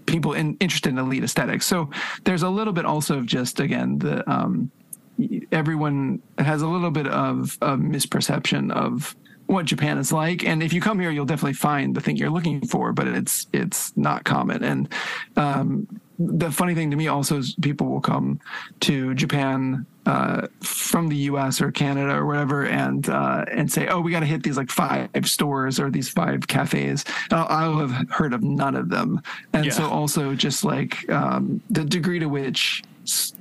[0.05, 1.65] people in, interested in elite aesthetics.
[1.65, 1.89] So
[2.23, 4.71] there's a little bit also of just again the um,
[5.51, 9.15] everyone has a little bit of a misperception of
[9.49, 10.45] what Japan is like.
[10.45, 13.47] And if you come here, you'll definitely find the thing you're looking for, but it's
[13.51, 14.63] it's not common.
[14.63, 14.93] And
[15.37, 15.87] um,
[16.19, 18.39] the funny thing to me also is people will come
[18.81, 21.61] to Japan uh, from the U.S.
[21.61, 24.69] or Canada or whatever, and uh, and say, "Oh, we got to hit these like
[24.69, 29.19] five stores or these five cafes." I'll, I'll have heard of none of them,
[29.53, 29.71] and yeah.
[29.71, 32.83] so also just like um, the degree to which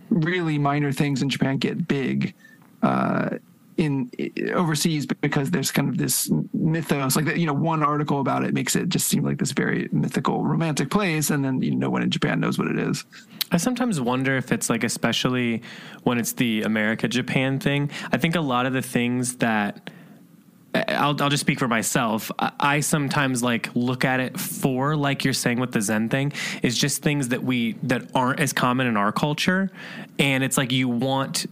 [0.08, 2.34] really minor things in Japan get big.
[2.82, 3.36] Uh,
[3.78, 4.10] in
[4.54, 8.52] overseas because there's kind of this mythos like that you know one article about it
[8.52, 11.90] makes it just seem like this very mythical romantic place and then you know no
[11.90, 13.04] one in japan knows what it is.
[13.50, 15.62] I sometimes wonder if it's like especially
[16.02, 17.90] when it's the america japan thing.
[18.12, 19.90] I think a lot of the things that
[20.74, 22.30] I'll, I'll just speak for myself.
[22.38, 26.32] I, I sometimes like look at it for, like you're saying with the Zen thing,
[26.62, 29.70] is just things that we that aren't as common in our culture,
[30.18, 31.46] and it's like you want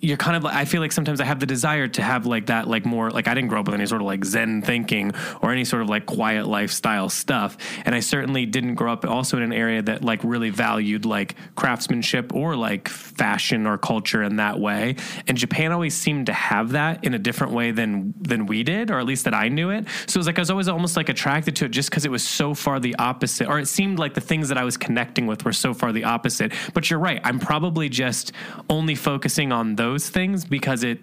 [0.00, 2.46] you're kind of like I feel like sometimes I have the desire to have like
[2.46, 5.12] that like more like I didn't grow up with any sort of like Zen thinking
[5.40, 9.38] or any sort of like quiet lifestyle stuff, and I certainly didn't grow up also
[9.38, 14.36] in an area that like really valued like craftsmanship or like fashion or culture in
[14.36, 14.96] that way.
[15.26, 18.90] And Japan always seemed to have that in a different way than than we did,
[18.90, 19.86] or at least that I knew it.
[20.06, 22.10] So it was like I was always almost like attracted to it just because it
[22.10, 25.26] was so far the opposite, or it seemed like the things that I was connecting
[25.26, 26.52] with were so far the opposite.
[26.74, 28.32] But you're right, I'm probably just
[28.68, 30.98] only focusing on those those things because it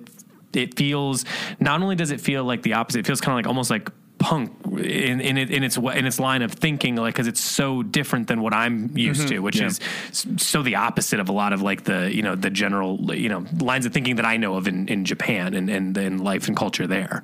[0.54, 1.26] it feels
[1.60, 3.90] not only does it feel like the opposite, it feels kind of like almost like
[4.20, 7.82] punk in in, it, in its in its line of thinking, like because it's so
[7.82, 9.30] different than what I'm used mm-hmm.
[9.30, 9.68] to, which yeah.
[9.68, 9.80] is
[10.38, 13.46] so the opposite of a lot of like the you know the general you know
[13.60, 16.56] lines of thinking that I know of in, in Japan and and in life and
[16.58, 17.24] culture there.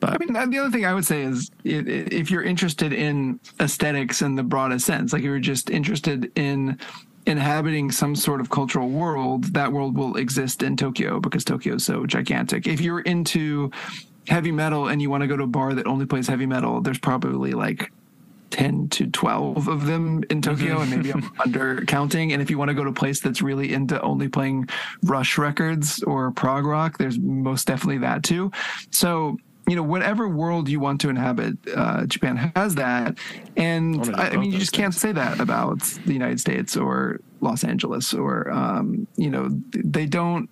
[0.00, 4.20] But I mean, the other thing I would say is if you're interested in aesthetics
[4.20, 6.78] in the broadest sense, like you're just interested in
[7.26, 11.84] inhabiting some sort of cultural world, that world will exist in Tokyo because Tokyo is
[11.84, 12.66] so gigantic.
[12.66, 13.70] If you're into
[14.28, 16.80] heavy metal and you want to go to a bar that only plays heavy metal,
[16.80, 17.92] there's probably like
[18.50, 20.40] 10 to 12 of them in mm-hmm.
[20.40, 22.32] Tokyo, and maybe I'm under counting.
[22.32, 24.68] And if you want to go to a place that's really into only playing
[25.02, 28.52] Rush records or prog rock, there's most definitely that too.
[28.90, 33.18] So you know, whatever world you want to inhabit, uh, Japan has that.
[33.56, 34.82] And I, I, mean, you just things.
[34.82, 40.06] can't say that about the United States or Los Angeles or, um, you know, they
[40.06, 40.48] don't.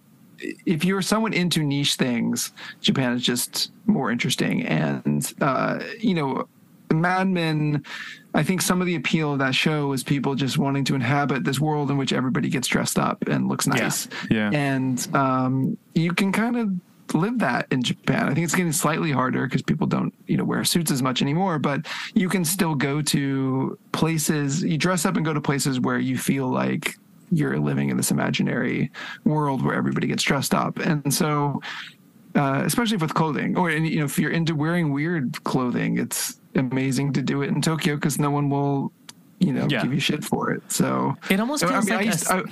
[0.65, 4.63] If you're someone into niche things, Japan is just more interesting.
[4.63, 6.49] And, uh, you know,
[6.93, 7.85] Mad Men,
[8.35, 11.45] I think some of the appeal of that show is people just wanting to inhabit
[11.45, 14.09] this world in which everybody gets dressed up and looks nice.
[14.31, 14.51] Yeah.
[14.51, 14.59] yeah.
[14.59, 16.73] And um, you can kind of
[17.15, 18.29] live that in Japan.
[18.29, 21.23] I think it's getting slightly harder because people don't, you know, wear suits as much
[21.23, 25.81] anymore, but you can still go to places, you dress up and go to places
[25.81, 26.97] where you feel like
[27.31, 28.91] you're living in this imaginary
[29.25, 30.79] world where everybody gets dressed up.
[30.79, 31.61] And so,
[32.35, 37.13] uh, especially with clothing, or you know, if you're into wearing weird clothing, it's amazing
[37.15, 38.93] to do it in Tokyo because no one will,
[39.39, 39.83] you know, yeah.
[39.83, 40.63] give you shit for it.
[40.71, 42.47] So it almost feels I mean, like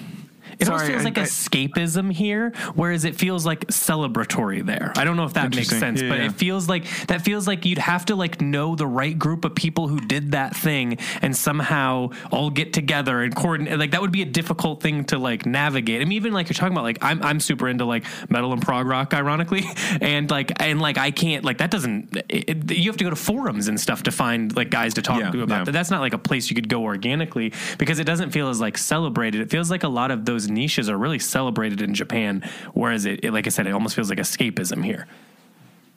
[0.59, 4.93] It Sorry, almost feels like I- escapism here, whereas it feels like celebratory there.
[4.97, 6.27] I don't know if that makes sense, Yeah, but yeah.
[6.27, 9.55] it feels like that feels like you'd have to like know the right group of
[9.55, 13.79] people who did that thing and somehow all get together and coordinate.
[13.79, 16.01] Like that would be a difficult thing to like navigate.
[16.01, 18.63] I mean, even like you're talking about, like I'm I'm super into like metal and
[18.63, 19.65] prog rock, ironically,
[20.01, 22.17] and like and like I can't like that doesn't.
[22.29, 25.21] It, you have to go to forums and stuff to find like guys to talk
[25.21, 25.73] Yeah, to about that.
[25.73, 28.77] That's not like a place you could go organically because it doesn't feel as like
[28.79, 29.41] celebrated.
[29.41, 33.25] It feels like a lot of those niches are really celebrated in Japan, whereas it,
[33.25, 35.07] it like I said, it almost feels like escapism here.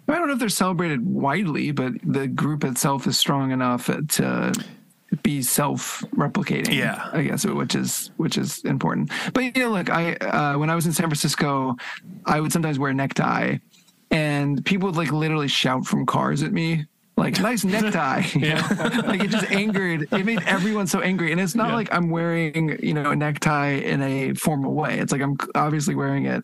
[0.08, 4.54] I don't know if they're celebrated widely, but the group itself is strong enough to
[5.24, 6.74] be self-replicating.
[6.74, 7.10] Yeah.
[7.12, 9.12] I guess which is which is important.
[9.34, 11.76] But you know, look, I uh, when I was in San Francisco,
[12.26, 13.58] I would sometimes wear a necktie,
[14.10, 16.86] and people would like literally shout from cars at me.
[17.18, 18.22] Like nice necktie,
[19.06, 20.08] like it just angered.
[20.12, 21.76] It made everyone so angry, and it's not Yeah.
[21.76, 24.98] like I'm wearing, you know, a necktie in a formal way.
[24.98, 26.44] It's like I'm obviously wearing it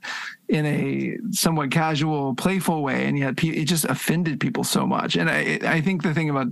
[0.49, 5.15] in a somewhat casual, playful way, and yet it just offended people so much.
[5.15, 6.47] And I, I think the thing about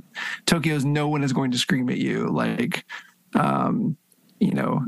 [0.46, 2.84] Tokyo is no one is going to scream at you like,
[3.36, 3.96] um,
[4.40, 4.86] you know,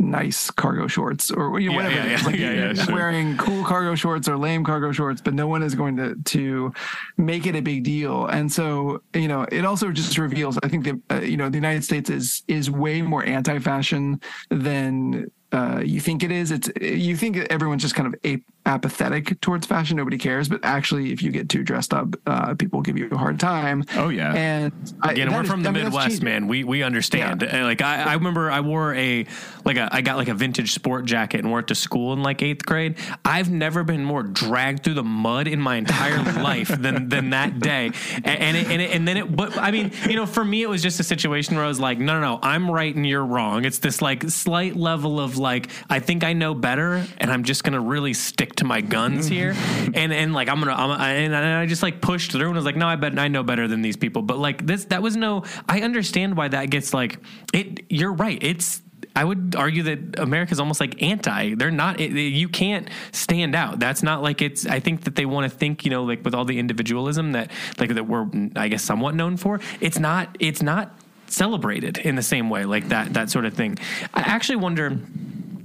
[0.00, 1.94] nice cargo shorts or you know, Yeah, whatever.
[1.96, 2.20] yeah, it is.
[2.22, 2.26] yeah.
[2.26, 2.38] Like
[2.78, 2.94] yeah, sure.
[2.94, 6.72] wearing cool cargo shorts or lame cargo shorts, but no one is going to to
[7.16, 8.26] make it a big deal.
[8.26, 10.58] And so you know, it also just reveals.
[10.62, 14.20] I think that uh, you know the United States is is way more anti-fashion
[14.50, 15.30] than.
[15.50, 16.50] Uh, you think it is.
[16.50, 19.96] It's you think everyone's just kind of a- apathetic towards fashion.
[19.96, 23.16] Nobody cares, but actually, if you get too dressed up, uh, people give you a
[23.16, 23.82] hard time.
[23.96, 24.34] Oh, yeah.
[24.34, 26.48] and I, Again, we're is- from the I mean, Midwest, man.
[26.48, 27.42] We we understand.
[27.42, 29.24] Uh, Like I, I remember I wore a
[29.64, 32.22] like a I got like a vintage sport jacket and wore it to school in
[32.22, 32.96] like eighth grade.
[33.24, 37.58] I've never been more dragged through the mud in my entire life than than that
[37.58, 37.90] day.
[38.16, 39.34] And and it, and, it, and then it.
[39.34, 41.80] But I mean, you know, for me, it was just a situation where I was
[41.80, 43.64] like, no, no, no, I'm right and you're wrong.
[43.64, 47.64] It's this like slight level of like I think I know better, and I'm just
[47.64, 49.34] gonna really stick to my guns mm-hmm.
[49.34, 49.54] here.
[49.94, 52.64] And and like I'm gonna I'm, I, and I just like pushed through and was
[52.64, 54.22] like, no, I bet I know better than these people.
[54.22, 55.44] But like this, that was no.
[55.68, 57.18] I understand why that gets like
[57.52, 57.84] it.
[57.88, 58.38] You're right.
[58.42, 58.82] It's.
[59.16, 61.54] I would argue that America's almost like anti.
[61.54, 62.00] They're not.
[62.00, 63.80] It, you can't stand out.
[63.80, 64.64] That's not like it's.
[64.66, 67.50] I think that they want to think, you know, like with all the individualism that
[67.78, 69.60] like that we're, I guess, somewhat known for.
[69.80, 70.36] It's not.
[70.38, 73.14] It's not celebrated in the same way, like that.
[73.14, 73.78] That sort of thing.
[74.14, 74.98] I actually wonder.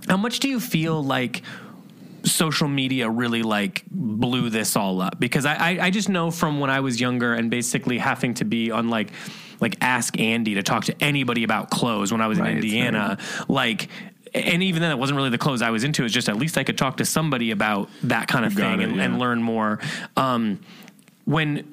[0.07, 1.41] How much do you feel like
[2.23, 5.19] social media really like blew this all up?
[5.19, 8.45] Because I, I, I just know from when I was younger and basically having to
[8.45, 9.11] be on like
[9.59, 13.17] like Ask Andy to talk to anybody about clothes when I was Right, in Indiana,
[13.47, 13.89] like.
[14.35, 16.03] And even then, it wasn't really the clothes I was into.
[16.03, 18.85] It's just at least I could talk to somebody about that kind of thing it,
[18.85, 19.03] and, yeah.
[19.03, 19.79] and learn more.
[20.17, 20.59] Um,
[21.25, 21.72] when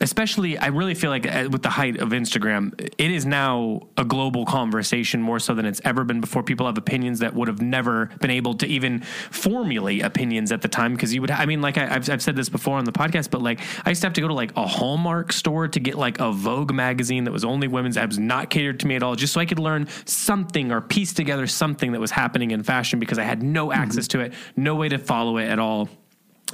[0.00, 4.04] especially i really feel like uh, with the height of instagram it is now a
[4.04, 6.42] global conversation more so than it's ever been before.
[6.42, 10.68] People have opinions that would have never been able to even formulate opinions at the
[10.68, 12.92] time because you would i mean like I, have I've said this before on the
[12.92, 15.80] podcast but like i used to have to go to like a hallmark store to
[15.80, 17.96] get like a vogue magazine that was only women's.
[17.96, 20.80] That was not catered to me at all just so i could learn something or
[20.80, 24.32] piece together something that was happening in fashion because i had no access to it
[24.56, 25.88] no way to follow it at all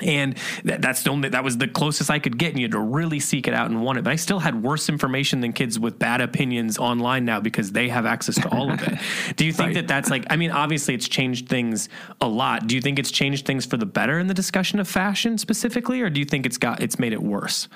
[0.03, 2.73] and that, that's the only that was the closest I could get, and you had
[2.73, 4.05] to really seek it out and want it.
[4.05, 7.91] But I still had worse information than kids with bad opinions online now because they
[7.91, 8.99] have access to all of it.
[9.37, 9.75] Do you think Right.
[9.75, 10.25] that that's like?
[10.31, 11.91] I mean, obviously, it's changed things
[12.23, 12.67] a lot.
[12.67, 16.01] Do you think it's changed things for the better in the discussion of fashion specifically,
[16.01, 17.69] or do you think it's got it's made it worse?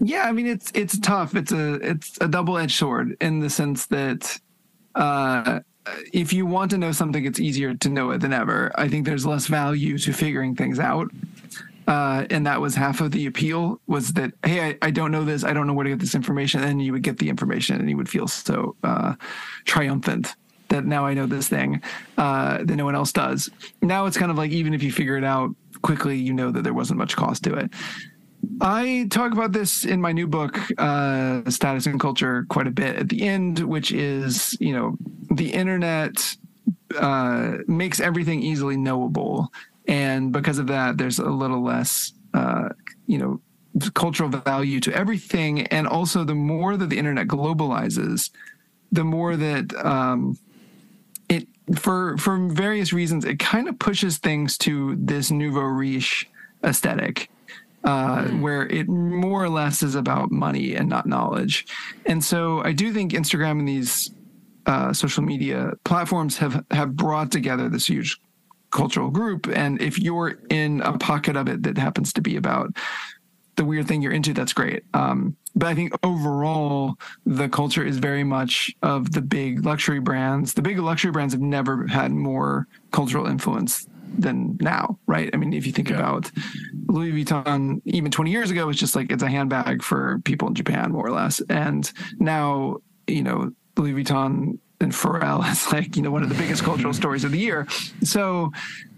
[0.00, 1.36] Yeah, I mean it's it's tough.
[1.36, 4.38] It's a it's a double edged sword in the sense that
[4.96, 5.60] uh,
[6.12, 8.72] if you want to know something, it's easier to know it than ever.
[8.74, 11.10] I think there's less value to figuring things out.
[11.86, 15.22] Uh, and that was half of the appeal was that hey I, I don't know
[15.22, 17.78] this i don't know where to get this information and you would get the information
[17.78, 19.16] and you would feel so uh,
[19.66, 20.34] triumphant
[20.68, 21.82] that now i know this thing
[22.16, 23.50] uh, that no one else does
[23.82, 26.64] now it's kind of like even if you figure it out quickly you know that
[26.64, 27.70] there wasn't much cost to it
[28.60, 32.96] I talk about this in my new book, uh, Status and Culture, quite a bit
[32.96, 34.96] at the end, which is, you know,
[35.30, 36.36] the internet
[36.98, 39.52] uh, makes everything easily knowable.
[39.86, 42.70] And because of that, there's a little less, uh,
[43.06, 43.40] you know,
[43.94, 45.66] cultural value to everything.
[45.66, 48.30] And also, the more that the internet globalizes,
[48.92, 50.38] the more that um,
[51.28, 56.28] it, for for various reasons, it kind of pushes things to this nouveau riche
[56.62, 57.28] aesthetic
[57.84, 61.66] uh, where it more or less is about money and not knowledge.
[62.06, 64.10] And so I do think Instagram and these
[64.66, 68.18] uh, social media platforms have have brought together this huge
[68.70, 69.46] cultural group.
[69.46, 72.76] And if you're in a pocket of it that happens to be about
[73.56, 74.82] the weird thing you're into, that's great.
[74.94, 80.54] Um, but I think overall, the culture is very much of the big luxury brands.
[80.54, 83.86] The big luxury brands have never had more cultural influence
[84.18, 85.30] than now, right?
[85.32, 85.96] I mean, if you think yeah.
[85.96, 86.30] about
[86.86, 90.54] Louis Vuitton, even 20 years ago, it's just like it's a handbag for people in
[90.54, 91.40] Japan, more or less.
[91.48, 96.34] And now, you know, Louis Vuitton and Pharrell is like, you know, one of the
[96.34, 97.00] biggest cultural mm-hmm.
[97.00, 97.66] stories of the year.
[98.02, 98.52] So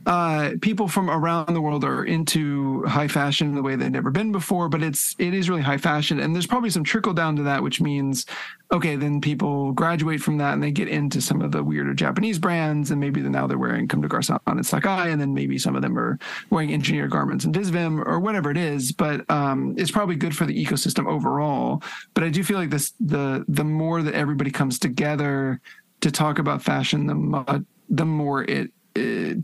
[0.07, 4.11] uh, people from around the world are into high fashion in the way they've never
[4.11, 7.35] been before, but it's it is really high fashion, and there's probably some trickle down
[7.35, 8.25] to that, which means
[8.73, 12.39] okay, then people graduate from that and they get into some of the weirder Japanese
[12.39, 15.75] brands, and maybe now they're wearing Comme des Garçons and Sacai, and then maybe some
[15.75, 16.19] of them are
[16.51, 18.93] wearing engineered garments and Visvim or whatever it is.
[18.93, 21.83] But um, it's probably good for the ecosystem overall.
[22.15, 25.61] But I do feel like this the the more that everybody comes together
[26.01, 28.71] to talk about fashion, the the more it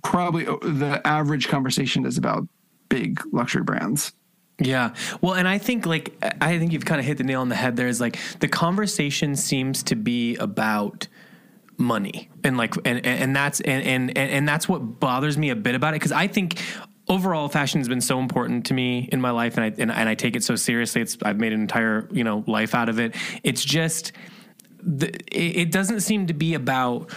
[0.02, 2.46] probably uh, the average conversation is about
[2.88, 4.12] big luxury brands.
[4.58, 4.94] Yeah.
[5.20, 7.54] Well, and I think like I think you've kind of hit the nail on the
[7.54, 11.08] head there is like the conversation seems to be about
[11.78, 15.74] money and like and and that's and and and that's what bothers me a bit
[15.74, 16.60] about it because I think
[17.08, 20.08] overall fashion has been so important to me in my life and I and, and
[20.08, 23.00] I take it so seriously it's I've made an entire, you know, life out of
[23.00, 23.14] it.
[23.42, 24.12] It's just
[24.80, 27.10] the, it doesn't seem to be about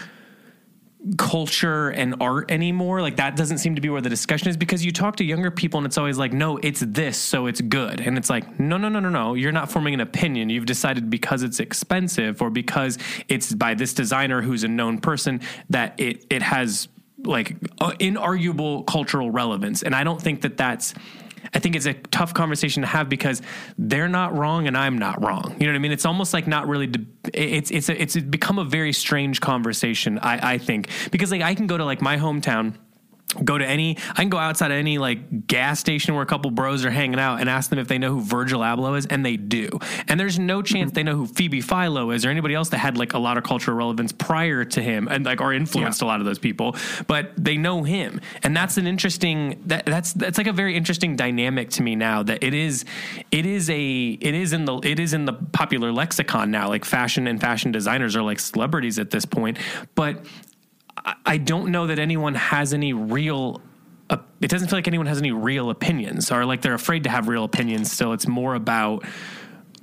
[1.18, 3.02] culture and art anymore.
[3.02, 5.52] Like that doesn't seem to be where the discussion is because you talk to younger
[5.52, 8.02] people and it's always like, no, it's this, so it's good.
[8.02, 9.34] And it's like, no, no, no, no, no.
[9.34, 10.50] You're not forming an opinion.
[10.50, 12.98] You've decided because it's expensive or because
[13.28, 16.88] it's by this designer who's a known person that it it has
[17.24, 19.84] like uh, inarguable cultural relevance.
[19.84, 20.94] And I don't think that that's
[21.54, 23.42] I think it's a tough conversation to have because
[23.78, 25.56] they're not wrong and I'm not wrong.
[25.60, 25.92] You know what I mean?
[25.92, 26.88] It's almost like not really.
[26.88, 30.20] De- it's it's a, it's become a very strange conversation.
[30.20, 32.76] I I think because like I can go to like my hometown
[33.44, 36.52] go to any I can go outside of any like gas station where a couple
[36.52, 39.26] bros are hanging out and ask them if they know who Virgil Abloh is and
[39.26, 39.70] they do.
[40.08, 40.74] And there's no mm-hmm.
[40.74, 43.38] chance they know who Phoebe Philo is or anybody else that had like a lot
[43.38, 46.06] of cultural relevance prior to him and like or influenced yeah.
[46.06, 46.76] a lot of those people,
[47.08, 48.20] but they know him.
[48.44, 52.24] And that's an interesting that that's that's like a very interesting dynamic to me now
[52.24, 52.86] that it is
[53.32, 56.86] it is a it is in the it is in the popular lexicon now like
[56.86, 59.58] fashion and fashion designers are like celebrities at this point,
[59.96, 60.26] but
[61.26, 63.62] I don't know that anyone has any real.
[64.10, 67.10] Uh, it doesn't feel like anyone has any real opinions, or like they're afraid to
[67.10, 67.92] have real opinions.
[67.92, 69.04] Still, it's more about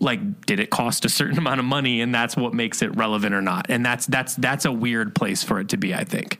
[0.01, 3.35] like did it cost a certain amount of money, and that's what makes it relevant
[3.35, 3.67] or not.
[3.69, 5.95] And that's that's that's a weird place for it to be.
[5.95, 6.39] I think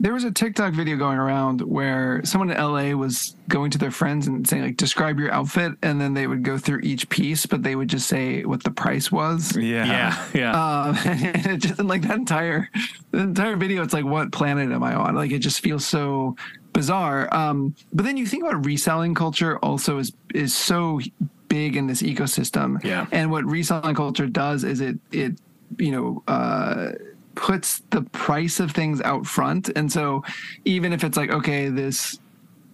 [0.00, 3.90] there was a TikTok video going around where someone in LA was going to their
[3.90, 7.44] friends and saying like describe your outfit and then they would go through each piece
[7.44, 9.54] but they would just say what the price was.
[9.54, 9.84] Yeah.
[9.84, 10.26] Yeah.
[10.32, 10.82] Yeah.
[10.82, 12.70] Um, and it just like that entire
[13.10, 15.14] the entire video it's like what planet am I on?
[15.14, 16.34] Like it just feels so
[16.72, 17.32] bizarre.
[17.34, 21.00] Um, but then you think about reselling culture also is is so
[21.48, 22.82] big in this ecosystem.
[22.82, 23.06] Yeah.
[23.12, 25.34] And what reselling culture does is it it
[25.76, 26.92] you know uh
[27.34, 29.70] puts the price of things out front.
[29.76, 30.22] And so
[30.64, 32.18] even if it's like, okay, this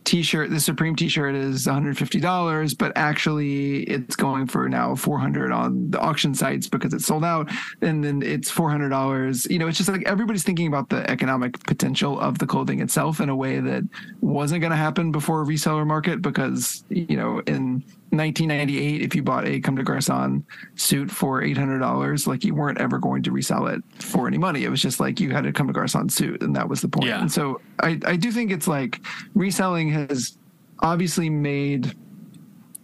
[0.06, 5.98] t-shirt, the Supreme t-shirt is $150, but actually it's going for now 400 on the
[5.98, 7.50] auction sites because it's sold out
[7.82, 9.50] and then it's $400.
[9.50, 13.20] You know, it's just like everybody's thinking about the economic potential of the clothing itself
[13.20, 13.82] in a way that
[14.20, 17.84] wasn't going to happen before a reseller market because, you know, in
[18.16, 20.42] 1998, if you bought a Comme des Garçons
[20.74, 24.64] suit for $800, like you weren't ever going to resell it for any money.
[24.64, 26.88] It was just like you had a Comme des Garçons suit, and that was the
[26.88, 27.06] point.
[27.06, 27.20] Yeah.
[27.20, 29.00] And so I, I do think it's like
[29.34, 30.38] reselling has
[30.80, 31.94] obviously made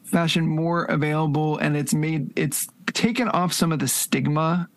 [0.04, 4.68] fashion more available and it's made it's taken off some of the stigma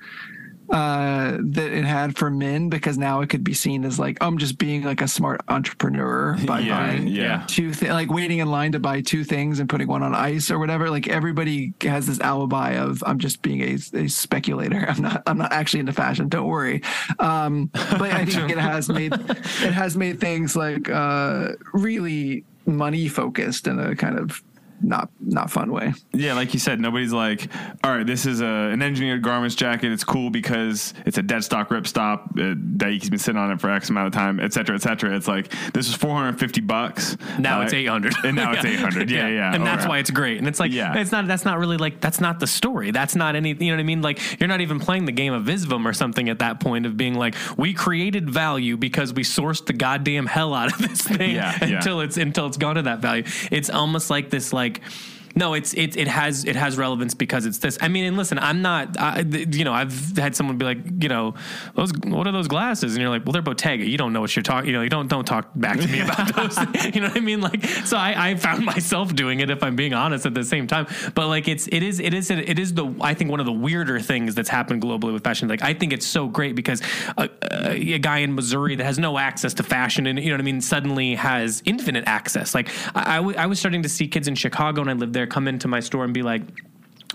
[0.70, 4.38] uh, that it had for men because now it could be seen as like I'm
[4.38, 7.44] just being like a smart entrepreneur by yeah, buying yeah.
[7.48, 10.50] two th- like waiting in line to buy two things and putting one on ice
[10.50, 10.90] or whatever.
[10.90, 14.86] Like everybody has this alibi of I'm just being a, a speculator.
[14.90, 16.30] I'm not I'm not actually into fashion.
[16.30, 16.82] Don't worry.
[17.20, 23.08] Um, but I think it has made it has made things like uh, really money
[23.08, 24.42] focused in a kind of
[24.82, 25.94] not not fun way.
[26.14, 27.48] Yeah, like you said, nobody's like,
[27.84, 29.92] all right, this is a, an engineered garments jacket.
[29.92, 32.40] It's cool because it's a dead stock ripstop.
[32.40, 35.16] Uh, Daiki's been sitting on it for X amount of time, et cetera, et cetera.
[35.16, 37.18] It's like this is 450 bucks.
[37.40, 39.10] Now uh, it's 800, and now it's 800.
[39.10, 39.56] Yeah, yeah, yeah.
[39.56, 40.38] and that's why it's great.
[40.38, 40.98] And it's like, yeah.
[40.98, 41.28] it's not.
[41.28, 42.92] That's not really like that's not the story.
[42.92, 43.50] That's not any.
[43.50, 44.02] You know what I mean?
[44.02, 46.98] Like you're not even playing the game of Visvim or something at that point of
[46.98, 51.36] being like, we created value because we sourced the goddamn hell out of this thing
[51.36, 53.24] yeah, until it's until it's gone to that value.
[53.52, 57.46] It's almost like this like think no, it's it it has it has relevance because
[57.46, 57.78] it's this.
[57.82, 58.98] I mean, and listen, I'm not.
[58.98, 61.34] I, you know, I've had someone be like, you know,
[61.76, 62.94] those what are those glasses?
[62.94, 63.86] And you're like, well, they're Bottega.
[63.86, 64.70] You don't know what you're talking.
[64.70, 66.58] You know, you don't don't talk back to me about those.
[66.96, 67.42] you know what I mean?
[67.42, 70.68] Like, so I, I found myself doing it if I'm being honest at the same
[70.68, 70.88] time.
[71.16, 73.52] But like, it's it is it is it is the I think one of the
[73.52, 75.50] weirder things that's happened globally with fashion.
[75.50, 76.82] Like, I think it's so great because
[77.18, 80.36] a, a, a guy in Missouri that has no access to fashion and you know
[80.36, 82.56] what I mean suddenly has infinite access.
[82.56, 85.14] Like, I, I, w- I was starting to see kids in Chicago and I lived
[85.14, 86.42] there come into my store and be like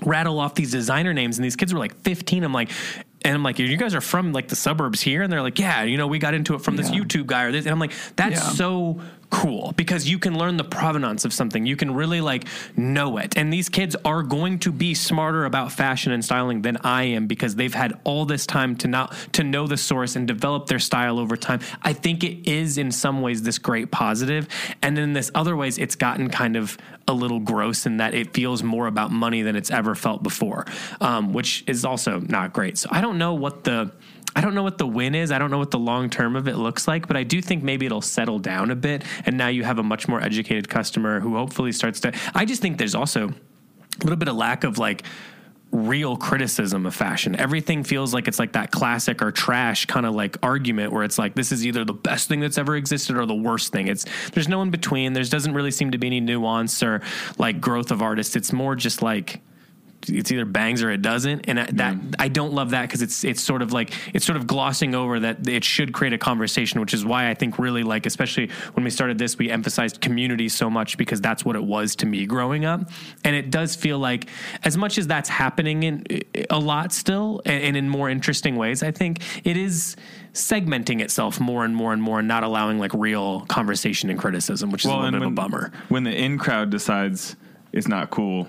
[0.03, 1.39] rattle off these designer names.
[1.39, 2.71] And these kids were like 15 i'm like
[3.23, 5.83] and I'm like, you guys are from like the suburbs here, and they're like, yeah,
[5.83, 7.93] you know, we got into it from this YouTube guy or this, and I'm like,
[8.17, 8.49] that's Yeah.
[8.53, 9.01] so
[9.31, 11.67] cool because you can learn the provenance of something.
[11.67, 12.45] You can really like
[12.77, 16.77] know it, and these kids are going to be smarter about fashion and styling than
[16.79, 20.27] I am because they've had all this time to not to know the source and
[20.27, 21.61] develop their style over time.
[21.83, 24.49] I think it is in some ways this great positive,
[24.83, 26.77] and in this other ways, it's gotten kind of
[27.09, 30.65] a little gross in that it feels more about money than it's ever felt before,
[31.01, 32.79] um, which is also not great.
[32.79, 33.93] So I don't know what the
[34.35, 35.33] I don't know what the win is.
[35.33, 37.63] I don't know what the long term of it looks like, but I do think
[37.63, 41.21] maybe it'll settle down a bit, and now you have a much more educated customer
[41.21, 42.13] who hopefully starts to.
[42.35, 45.05] I just think there's also a little bit of lack of like
[45.73, 47.37] real criticism of fashion.
[47.37, 51.19] Everything feels like it's like that classic or trash kind of like argument where it's
[51.19, 53.87] like this is either the best thing that's ever existed or the worst thing.
[53.87, 55.13] It's there's no in between.
[55.13, 57.03] There's doesn't really seem to be any nuance or
[57.39, 58.35] like growth of artists.
[58.35, 59.41] It's more just like
[60.09, 61.49] it's either bangs or it doesn't.
[61.49, 62.15] And I- that mm.
[62.19, 65.21] I don't love that because it's it's sort of like it's sort of glossing over
[65.21, 68.85] that it should create a conversation which is why I think really like especially when
[68.85, 72.27] we started this we emphasized community so much because that's what it was to me
[72.27, 72.91] growing up.
[73.25, 74.29] And it does feel like
[74.65, 76.05] as much as that's happening in
[76.49, 79.97] a lot still and, and in more interesting ways I think it is
[80.33, 84.71] segmenting itself more and more and more and not allowing like real conversation and criticism
[84.71, 85.73] which is a little bit of a bummer.
[85.89, 87.37] When the in crowd decides
[87.73, 88.49] it's not cool,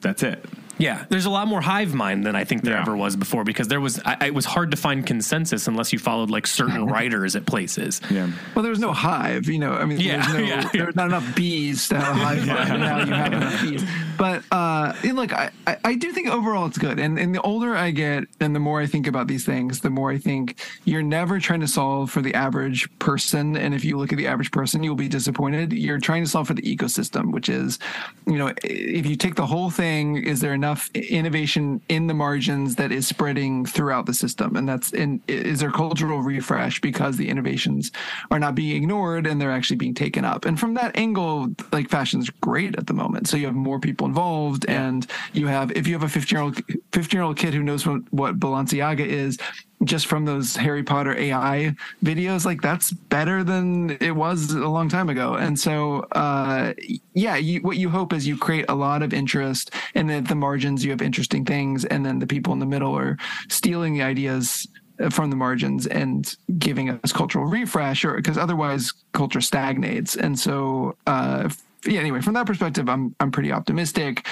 [0.00, 0.44] that's it.
[0.80, 2.80] Yeah, there's a lot more hive mind than I think there Yeah.
[2.82, 5.98] ever was before because there was I, it was hard to find consensus unless you
[5.98, 8.00] followed like certain writers at places.
[8.10, 8.30] Yeah.
[8.54, 9.72] Well, there was no hive, you know.
[9.74, 10.68] I mean, Yeah, there's no, yeah, yeah.
[10.84, 12.70] there's not enough bees to have a hive mind.
[12.72, 13.84] and Now you have enough bees.
[14.16, 16.98] But uh, and look, I, I, I do think overall it's good.
[16.98, 19.90] And and the older I get, and the more I think about these things, the
[19.90, 23.56] more I think you're never trying to solve for the average person.
[23.56, 25.72] And if you look at the average person, you'll be disappointed.
[25.72, 27.78] You're trying to solve for the ecosystem, which is,
[28.26, 32.76] you know, if you take the whole thing, is there enough innovation in the margins
[32.76, 34.56] that is spreading throughout the system?
[34.56, 37.90] And that's in is there cultural refresh because the innovations
[38.30, 40.44] are not being ignored and they're actually being taken up.
[40.44, 43.28] And from that angle, like fashion's great at the moment.
[43.28, 46.42] So you have more people involved, and you have if you have a 15 year
[46.42, 46.60] old
[46.92, 49.38] 15 year old kid who knows what, what Balenciaga is.
[49.82, 51.74] Just from those Harry Potter AI
[52.04, 55.34] videos, like that's better than it was a long time ago.
[55.34, 56.74] And so, uh,
[57.14, 60.28] yeah, you, what you hope is you create a lot of interest, and then at
[60.28, 63.16] the margins you have interesting things, and then the people in the middle are
[63.48, 64.66] stealing the ideas
[65.08, 70.94] from the margins and giving us cultural refresh or because otherwise culture stagnates and so
[71.06, 71.48] uh
[71.86, 74.26] yeah anyway from that perspective i'm i'm pretty optimistic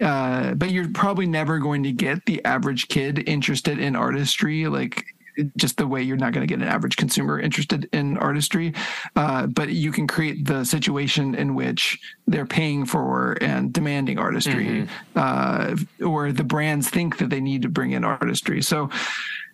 [0.00, 5.04] uh but you're probably never going to get the average kid interested in artistry like
[5.56, 8.74] just the way you're not going to get an average consumer interested in artistry.
[9.16, 14.88] Uh, but you can create the situation in which they're paying for and demanding artistry
[15.16, 18.62] uh, or the brands think that they need to bring in artistry.
[18.62, 18.90] So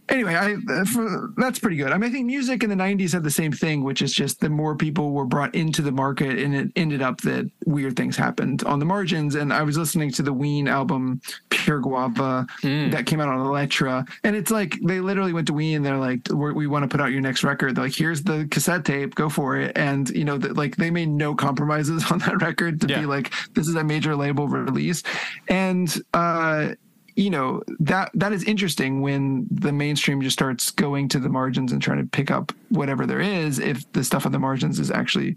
[0.08, 1.92] anyway, I uh, for, that's pretty good.
[1.92, 4.40] I mean, I think music in the '90s had the same thing, which is just
[4.40, 8.16] the more people were brought into the market, and it ended up that weird things
[8.16, 9.34] happened on the margins.
[9.34, 14.04] And I was listening to the Ween album Pure Guava that came out on Elektra,
[14.24, 15.76] and it's like they literally went to Ween.
[15.76, 18.22] And they're like, We're, "We want to put out your next record." They're like, "Here's
[18.22, 22.04] the cassette tape, go for it." And you know, that like they made no compromises
[22.10, 23.00] on that record to Yeah.
[23.00, 25.02] be like, "This is a major label release,"
[25.48, 25.94] and.
[26.12, 26.74] uh
[27.16, 31.72] you know that that is interesting when the mainstream just starts going to the margins
[31.72, 34.90] and trying to pick up whatever there is if the stuff on the margins is
[34.90, 35.36] actually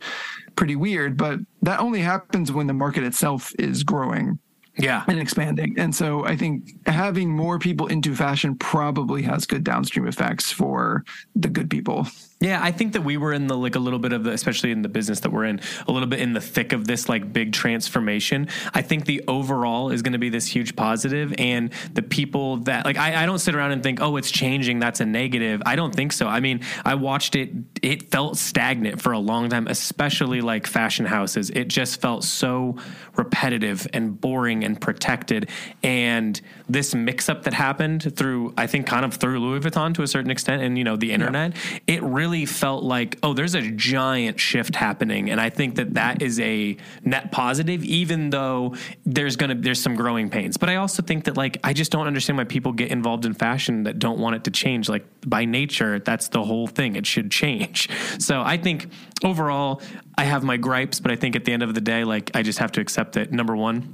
[0.56, 1.18] pretty weird.
[1.18, 4.40] But that only happens when the market itself is growing
[4.78, 5.04] Yeah.
[5.08, 5.76] and expanding.
[5.78, 11.04] And so i think having more people into fashion probably has good downstream effects for
[11.36, 12.08] the good people
[12.40, 14.72] Yeah, I think that we were in the like a little bit of the, especially
[14.72, 17.34] in the business that we're in, a little bit in the thick of this like
[17.34, 18.48] big transformation.
[18.76, 22.86] I think the overall is going to be this huge positive, and the people that
[22.86, 25.64] like I, I don't sit around and think, oh, it's changing, that's a negative.
[25.66, 26.28] I don't think so.
[26.28, 27.50] I mean, I watched it;
[27.82, 31.50] it felt stagnant for a long time, especially like fashion houses.
[31.50, 32.78] It just felt so
[33.16, 35.50] repetitive and boring and protected.
[35.82, 36.40] And
[36.70, 40.08] this mix up that happened through, I think, kind of through Louis Vuitton to a
[40.08, 41.80] certain extent, and you know the internet, yeah.
[41.88, 46.22] it really felt like oh, there's a giant shift happening, and I think that that
[46.22, 50.58] is a net positive, even though there's gonna there's some growing pains.
[50.58, 53.34] But I also think that like I just don't understand why people get involved in
[53.34, 54.90] fashion that don't want it to change.
[54.90, 56.96] Like by nature, that's the whole thing.
[56.96, 57.90] It should change.
[58.20, 58.90] So I think
[59.24, 59.82] overall,
[60.18, 62.42] I have my gripes, but I think at the end of the day, like I
[62.42, 63.94] just have to accept that number one,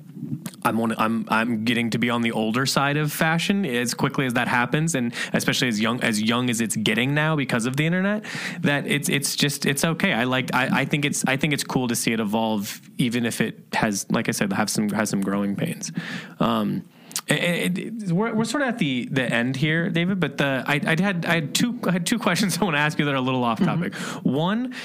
[0.64, 4.26] I'm on, I'm I'm getting to be on the older side of fashion as quickly
[4.26, 7.78] as that happens, and especially as young as young as it's getting now because of
[7.78, 8.24] the internet.
[8.62, 10.14] That it's it's just it's okay.
[10.14, 13.26] I like I, I think it's I think it's cool to see it evolve, even
[13.26, 15.92] if it has like I said have some has some growing pains.
[16.40, 16.84] Um,
[17.28, 20.20] it, it, we're, we're sort of at the, the end here, David.
[20.20, 22.80] But the I, I had I had two I had two questions I want to
[22.80, 23.94] ask you that are a little off topic.
[23.94, 24.34] Mm-hmm.
[24.34, 24.76] One,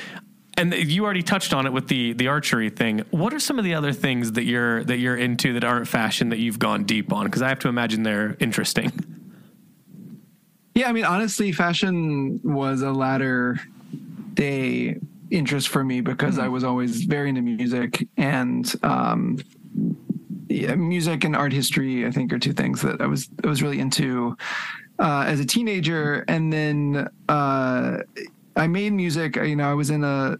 [0.58, 3.04] and you already touched on it with the the archery thing.
[3.10, 6.30] What are some of the other things that you're that you're into that aren't fashion
[6.30, 7.26] that you've gone deep on?
[7.26, 8.92] Because I have to imagine they're interesting.
[10.74, 13.60] Yeah, I mean, honestly, fashion was a latter
[14.34, 14.98] day
[15.30, 16.44] interest for me because mm-hmm.
[16.44, 19.38] I was always very into music and um,
[20.48, 22.04] yeah, music and art history.
[22.04, 24.36] I think are two things that I was I was really into
[24.98, 27.08] uh, as a teenager, and then.
[27.28, 27.98] Uh,
[28.58, 29.36] I made music.
[29.36, 30.38] Uh, you know, I was in a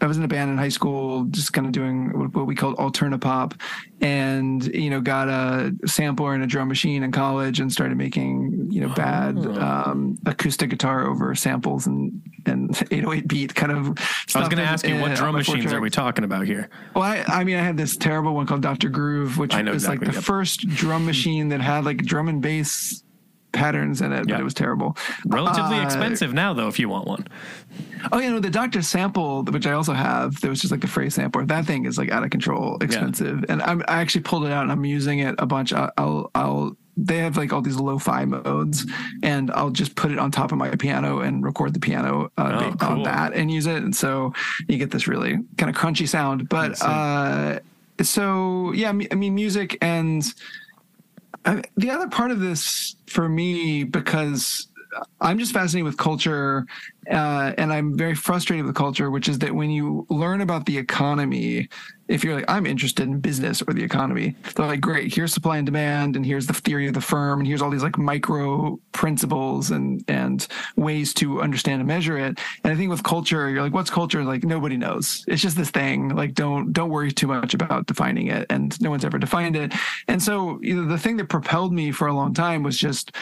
[0.00, 2.76] I was in a band in high school, just kind of doing what we called
[2.76, 3.54] alterna pop,
[4.00, 8.68] and you know, got a sampler and a drum machine in college, and started making
[8.70, 9.60] you know bad oh.
[9.60, 13.98] um, acoustic guitar over samples and and 808 beat kind of.
[14.34, 16.68] I was going to ask you, what uh, drum machines are we talking about here?
[16.94, 18.88] Well, I, I, mean, I had this terrible one called Dr.
[18.90, 20.24] Groove, which was exactly, like the yep.
[20.24, 21.06] first drum hmm.
[21.06, 23.04] machine that had like drum and bass
[23.54, 24.96] patterns in it, but it was terrible.
[25.26, 27.26] Relatively uh, expensive now, though, if you want one.
[28.12, 30.86] Oh, yeah, no, the Doctor sample, which I also have, there was just like the
[30.86, 31.46] phrase sampler.
[31.46, 33.52] That thing is like out of control, expensive, yeah.
[33.52, 35.72] and I'm, i actually pulled it out and I'm using it a bunch.
[35.72, 38.86] I'll, I'll, I'll they have like all these lo-fi modes
[39.22, 42.70] and i'll just put it on top of my piano and record the piano uh,
[42.70, 42.88] oh, cool.
[42.88, 44.32] on that and use it and so
[44.68, 47.58] you get this really kind of crunchy sound but uh,
[48.00, 50.34] so yeah i mean music and
[51.76, 54.68] the other part of this for me, because
[55.20, 56.66] I'm just fascinated with culture,
[57.10, 60.78] uh, and I'm very frustrated with culture, which is that when you learn about the
[60.78, 61.68] economy,
[62.08, 65.56] if you're like, I'm interested in business or the economy, they're like, great, here's supply
[65.56, 68.78] and demand, and here's the theory of the firm, and here's all these like micro
[68.92, 70.46] principles and and
[70.76, 72.38] ways to understand and measure it.
[72.62, 74.22] And I think with culture, you're like, what's culture?
[74.24, 75.24] Like nobody knows.
[75.28, 76.10] It's just this thing.
[76.10, 79.72] Like don't don't worry too much about defining it, and no one's ever defined it.
[80.08, 83.12] And so you know, the thing that propelled me for a long time was just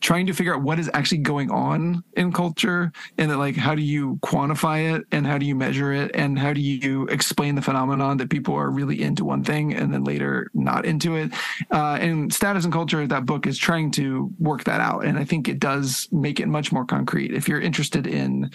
[0.00, 3.74] trying to figure out what is actually going on in culture and that like how
[3.74, 7.54] do you quantify it and how do you measure it and how do you explain
[7.54, 11.32] the phenomenon that people are really into one thing and then later not into it.
[11.70, 15.04] Uh, and status and culture that book is trying to work that out.
[15.04, 17.32] And i think it does make it much more concrete.
[17.32, 18.50] If you're interested in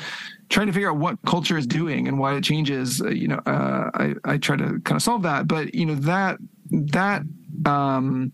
[0.50, 3.41] trying to figure out what culture is doing and why it changes uh, you know
[3.46, 5.48] uh, I, I try to kind of solve that.
[5.48, 6.38] But you know that
[6.72, 7.22] that
[7.66, 8.32] um,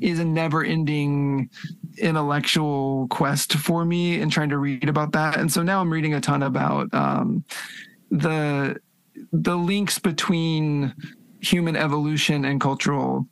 [0.00, 1.50] is a never ending
[2.00, 5.38] intellectual quest for me and trying to read about that.
[5.38, 7.44] And so now I'm reading a ton about um,
[8.10, 8.80] the
[9.32, 10.94] the links between
[11.40, 13.26] human evolution and cultural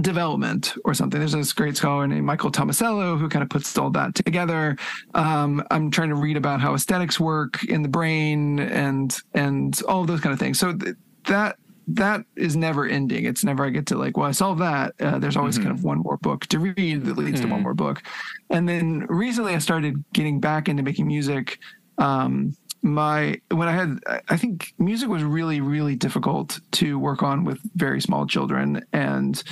[0.00, 1.18] development or something.
[1.18, 4.76] There's this great scholar named Michael Tomasello who kind of puts all that together.
[5.14, 10.04] Um, I'm trying to read about how aesthetics work in the brain and and all
[10.04, 10.58] those kind of things.
[10.58, 10.96] So th-
[11.28, 11.56] that
[11.88, 13.24] that is never ending.
[13.24, 14.94] It's never I get to like, well, I solved that.
[15.00, 15.68] Uh, there's always mm-hmm.
[15.68, 17.42] kind of one more book to read that leads mm-hmm.
[17.42, 17.62] to one mm-hmm.
[17.62, 18.02] more book.
[18.50, 21.58] And then recently I started getting back into making music.
[21.98, 27.44] Um, my when I had I think music was really really difficult to work on
[27.44, 29.42] with very small children and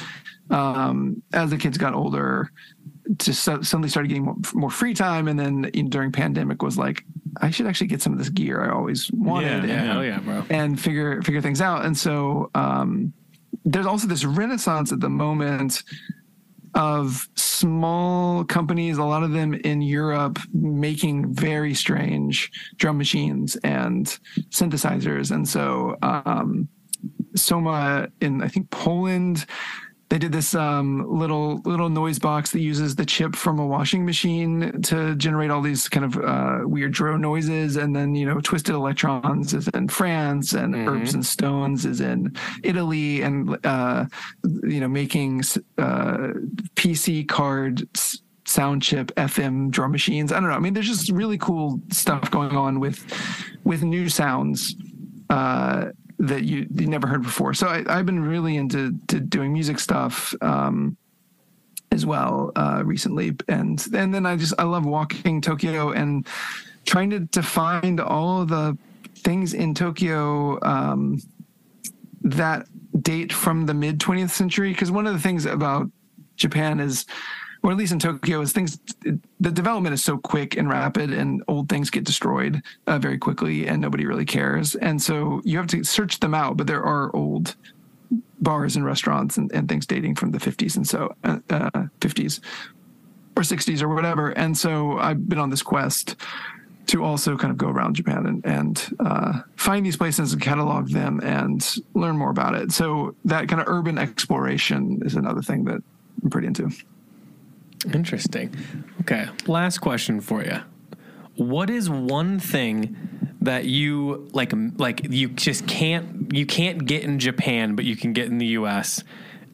[0.51, 2.53] um, as the kids got older
[3.19, 7.05] just suddenly started getting more, free time and then in, during pandemic was like
[7.41, 10.19] I should actually get some of this gear I always wanted yeah, and, yeah, yeah,
[10.21, 10.45] bro.
[10.49, 13.13] and figure figure things out and so um,
[13.65, 15.83] there's also this renaissance at the moment
[16.75, 24.19] of small companies, a lot of them in Europe, making very strange drum machines and
[24.51, 25.31] synthesizers.
[25.31, 26.69] And so, um,
[27.37, 29.47] Soma in I think Poland
[30.11, 34.05] they did this um, little little noise box that uses the chip from a washing
[34.05, 38.41] machine to generate all these kind of uh, weird drone noises, and then you know
[38.41, 40.89] Twisted Electrons is in France, and mm-hmm.
[40.89, 44.05] Herbs and Stones is in Italy, and uh,
[44.63, 45.41] you know making
[45.79, 46.33] uh,
[46.77, 47.89] PC card
[48.47, 50.33] sound chip FM drum machines.
[50.33, 50.57] I don't know.
[50.57, 53.05] I mean, there's just really cool stuff going on with
[53.65, 54.77] with new sounds
[55.31, 55.87] uh,
[56.29, 57.55] that you, you never heard before.
[57.55, 60.97] So I, have been really into to doing music stuff um,
[61.93, 66.27] as well uh, recently, and and then I just I love walking Tokyo and
[66.85, 68.77] trying to to find all the
[69.17, 71.21] things in Tokyo um,
[72.23, 72.67] that
[73.01, 74.71] date from the mid 20th century.
[74.71, 75.91] Because one of the things about
[76.37, 77.07] Japan is
[77.65, 78.79] or at least in Tokyo, is things
[79.41, 83.67] the development is so quick and rapid, and old things get destroyed uh, very quickly,
[83.67, 84.75] and nobody really cares.
[84.75, 86.59] And so you have to search them out.
[86.59, 87.57] But there are old
[88.43, 91.71] bars and restaurants and, and things dating from the 50s and so uh, uh,
[92.01, 92.41] 50s
[93.35, 94.31] or 60s or whatever.
[94.33, 96.17] And so I've been on this quest
[96.89, 100.91] to also kind of go around Japan and, and uh, find these places and catalog
[100.91, 102.73] them and learn more about it.
[102.73, 105.83] So that kind of urban exploration is another thing that
[106.23, 106.71] I'm pretty into.
[107.93, 108.55] Interesting.
[109.03, 109.27] Okay.
[109.47, 110.61] Last question for you.
[111.37, 112.97] What is one thing
[113.41, 118.13] that you like like you just can't you can't get in Japan but you can
[118.13, 119.03] get in the US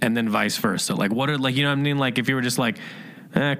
[0.01, 0.95] and then vice versa?
[0.95, 2.79] Like what are like you know what I mean like if you were just like
[3.35, 3.57] eh,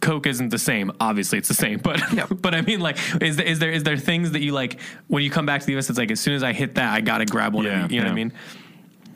[0.00, 0.92] Coke isn't the same.
[1.00, 2.00] Obviously, it's the same, but
[2.40, 5.22] but I mean, like, is there, is there is there things that you like when
[5.22, 5.90] you come back to the US?
[5.90, 7.64] It's like as soon as I hit that, I gotta grab one.
[7.64, 8.12] Yeah, of you, you know yeah.
[8.12, 8.32] what I mean?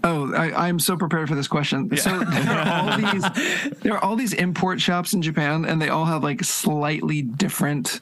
[0.05, 1.89] Oh, I, am so prepared for this question.
[1.93, 2.01] Yeah.
[2.01, 5.89] So there are all these there are all these import shops in Japan, and they
[5.89, 8.01] all have like slightly different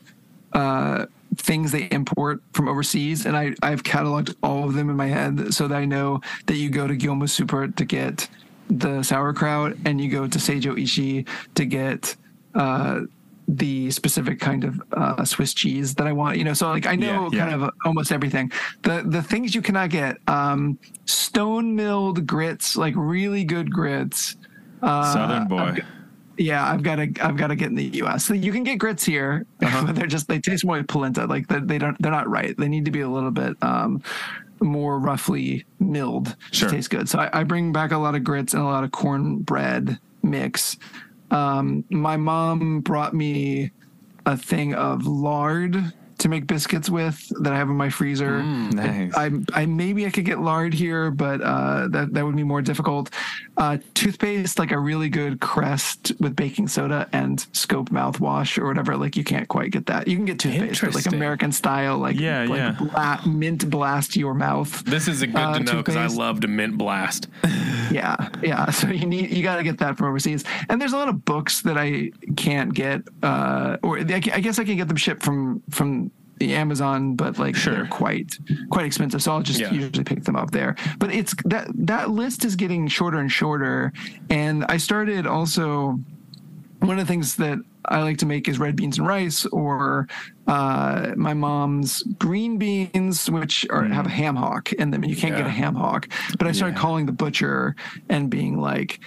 [0.52, 1.06] uh,
[1.36, 3.26] things they import from overseas.
[3.26, 6.56] And I I've cataloged all of them in my head so that I know that
[6.56, 8.28] you go to Gyomu Super to get
[8.68, 12.16] the sauerkraut, and you go to Seijo Ishii to get
[12.54, 13.00] uh,
[13.48, 16.38] the specific kind of uh, Swiss cheese that I want.
[16.38, 17.50] You know, so like I know yeah, yeah.
[17.50, 18.52] kind of almost everything.
[18.82, 24.36] The the things you cannot get: um, stone milled grits, like really good grits.
[24.82, 25.58] Uh, Southern boy.
[25.58, 25.84] I've,
[26.38, 28.24] yeah, I've got to I've got to get in the U.S.
[28.24, 29.82] So you can get grits here, uh-huh.
[29.86, 31.26] but they're just they taste more like polenta.
[31.26, 32.56] Like they, they don't they're not right.
[32.56, 33.56] They need to be a little bit.
[33.62, 34.02] Um,
[34.62, 36.68] more roughly milled sure.
[36.68, 37.08] to taste good.
[37.08, 40.76] So I, I bring back a lot of grits and a lot of cornbread mix
[41.30, 43.70] um, my mom brought me
[44.26, 48.40] a thing of lard to make biscuits with that I have in my freezer.
[48.40, 49.14] Mm, nice.
[49.14, 52.62] I, I maybe I could get lard here, but uh, that that would be more
[52.62, 53.10] difficult.
[53.56, 58.96] Uh, toothpaste, like a really good Crest with baking soda and Scope mouthwash or whatever.
[58.96, 60.08] Like you can't quite get that.
[60.08, 62.76] You can get toothpaste, but like American style, like yeah, like yeah.
[62.78, 64.84] Bla- mint blast your mouth.
[64.84, 67.28] This is a good uh, to know because I love to mint blast.
[67.90, 68.70] yeah, yeah.
[68.70, 70.44] So you need you got to get that from overseas.
[70.68, 74.64] And there's a lot of books that I can't get, uh, or I guess I
[74.64, 76.09] can get them shipped from from
[76.40, 77.74] the Amazon, but like sure.
[77.74, 78.36] they're quite
[78.70, 79.22] quite expensive.
[79.22, 79.70] So I'll just yeah.
[79.70, 80.74] usually pick them up there.
[80.98, 83.92] But it's that that list is getting shorter and shorter.
[84.30, 86.00] And I started also
[86.80, 90.08] one of the things that I like to make is red beans and rice, or
[90.46, 93.92] uh, my mom's green beans, which are, mm.
[93.92, 95.42] have a ham hock in them, and you can't yeah.
[95.42, 96.08] get a ham hock.
[96.38, 96.82] But I started yeah.
[96.82, 97.76] calling the butcher
[98.08, 99.00] and being like,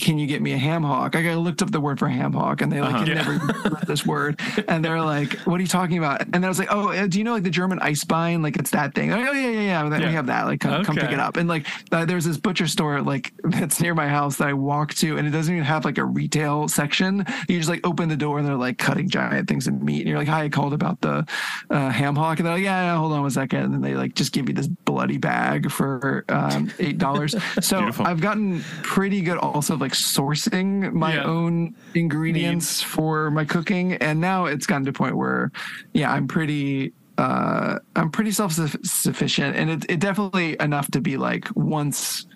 [0.00, 1.14] can you get me a ham hock?
[1.14, 3.04] I looked up the word for ham hock and they like uh-huh.
[3.06, 3.14] yeah.
[3.14, 4.40] never this word.
[4.68, 6.22] And they're like, what are you talking about?
[6.22, 8.42] And then I was like, oh, uh, do you know like the German ice Eisbein?
[8.42, 9.10] Like it's that thing.
[9.10, 9.88] Like, oh yeah, yeah, yeah.
[9.88, 10.08] yeah.
[10.08, 10.46] We have that.
[10.46, 10.84] Like come, okay.
[10.84, 11.36] come pick it up.
[11.36, 14.94] And like uh, there's this butcher store like that's near my house that I walk
[14.94, 17.24] to and it doesn't even have like a retail section.
[17.48, 20.00] You just like open the door and they're like cutting giant things of meat.
[20.00, 21.26] And you're like, hi, I called about the
[21.70, 22.38] uh, ham hock.
[22.38, 23.60] And they're like, yeah, yeah, hold on one second.
[23.60, 27.62] And then they like just give you this bloody bag for um, $8.
[27.62, 28.06] so Beautiful.
[28.06, 31.24] I've gotten pretty good also like like sourcing my yeah.
[31.24, 32.82] own ingredients Needs.
[32.82, 35.50] for my cooking, and now it's gotten to a point where,
[35.92, 41.16] yeah, I'm pretty uh, I'm pretty self sufficient, and it, it definitely enough to be
[41.16, 42.26] like once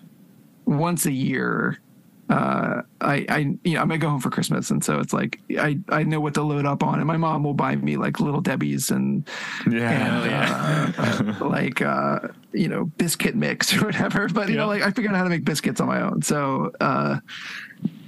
[0.65, 1.79] once a year.
[2.27, 5.39] Uh, I, I, you know, I might go home for Christmas, and so it's like
[5.59, 8.19] I, I know what to load up on, and my mom will buy me like
[8.19, 9.29] little Debbie's and
[9.69, 11.37] yeah, and, yeah.
[11.39, 12.19] Uh, like uh,
[12.51, 14.27] you know biscuit mix or whatever.
[14.27, 16.23] But you know, like I figured out how to make biscuits on my own.
[16.23, 17.19] So, uh,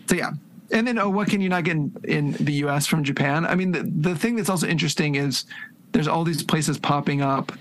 [0.08, 0.32] so yeah.
[0.70, 2.88] And then, oh, what can you not get in, in the U.S.
[2.88, 3.46] from Japan?
[3.46, 5.46] I mean, the the thing that's also interesting is
[5.92, 7.52] there's all these places popping up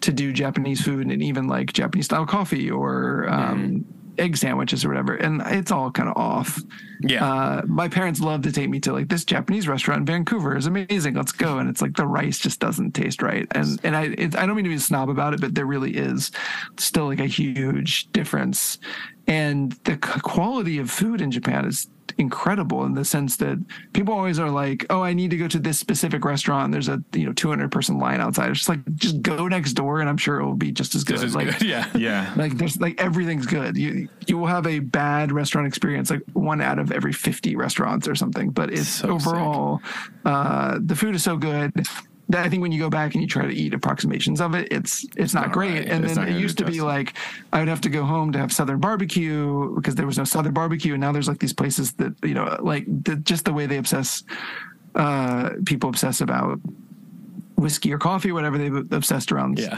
[0.00, 3.84] to do Japanese food and even like Japanese style coffee or um, mm
[4.18, 6.60] egg sandwiches or whatever, and it's all kind of off.
[7.00, 7.24] Yeah.
[7.24, 10.66] Uh, my parents love to take me to like this Japanese restaurant in Vancouver is
[10.66, 11.14] amazing.
[11.14, 11.58] Let's go.
[11.58, 13.46] And it's like the rice just doesn't taste right.
[13.52, 15.66] And and I it, I don't mean to be a snob about it, but there
[15.66, 16.30] really is
[16.78, 18.78] still like a huge difference.
[19.26, 21.88] And the quality of food in Japan is
[22.18, 23.58] incredible in the sense that
[23.92, 26.72] people always are like, "Oh, I need to go to this specific restaurant.
[26.72, 30.00] There's a you know 200 person line outside." It's just like just go next door,
[30.00, 31.14] and I'm sure it will be just as good.
[31.14, 31.62] Just as like, good.
[31.68, 32.32] yeah, yeah.
[32.36, 33.76] Like there's like everything's good.
[33.76, 38.06] You you will have a bad restaurant experience, like one out of every 50 restaurants
[38.08, 38.50] or something.
[38.50, 39.80] But it's so overall,
[40.24, 41.72] uh, the food is so good
[42.34, 45.06] I think when you go back and you try to eat approximations of it, it's
[45.16, 45.74] it's not, not great.
[45.74, 45.88] right.
[45.88, 47.14] And It's then it used to be like
[47.52, 50.52] I would have to go home to have Southern barbecue because there was no Southern
[50.52, 53.66] barbecue, and now there's like these places that you know, like the, just the way
[53.66, 54.24] they obsess,
[54.96, 56.58] uh, people obsess about
[57.56, 59.76] whiskey or coffee, whatever they've obsessed around Yeah.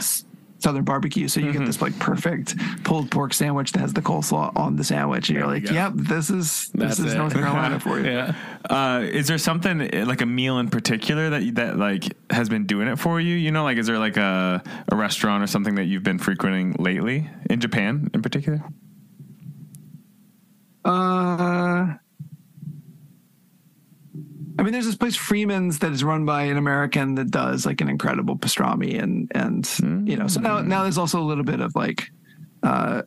[0.59, 1.27] Southern barbecue.
[1.27, 1.59] So you Mm-hmm.
[1.59, 5.37] get this like perfect pulled pork sandwich that has the coleslaw on the sandwich, and
[5.39, 7.17] you're like, you "Yep, this is That's this is it.
[7.17, 8.35] North Carolina for you." Yeah.
[8.69, 12.49] Uh, is there something eh, like a meal in particular that you- that like has
[12.49, 13.35] been doing it for you?
[13.35, 14.61] You know, like is there like a
[14.91, 18.61] a restaurant or something that you've been frequenting lately in Japan in particular?
[20.85, 21.93] Uh,
[24.59, 27.79] I mean, there's this place Freeman's that is run by an American that does like
[27.79, 31.61] an incredible pastrami, and and you know, so now now there's also a little bit
[31.61, 32.11] of like,
[32.61, 33.03] uh,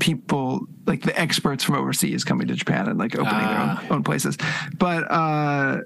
[0.00, 3.78] people like the experts from overseas coming to Japan and like opening Ah.
[3.80, 4.36] their own, own places,
[4.78, 5.80] but uh.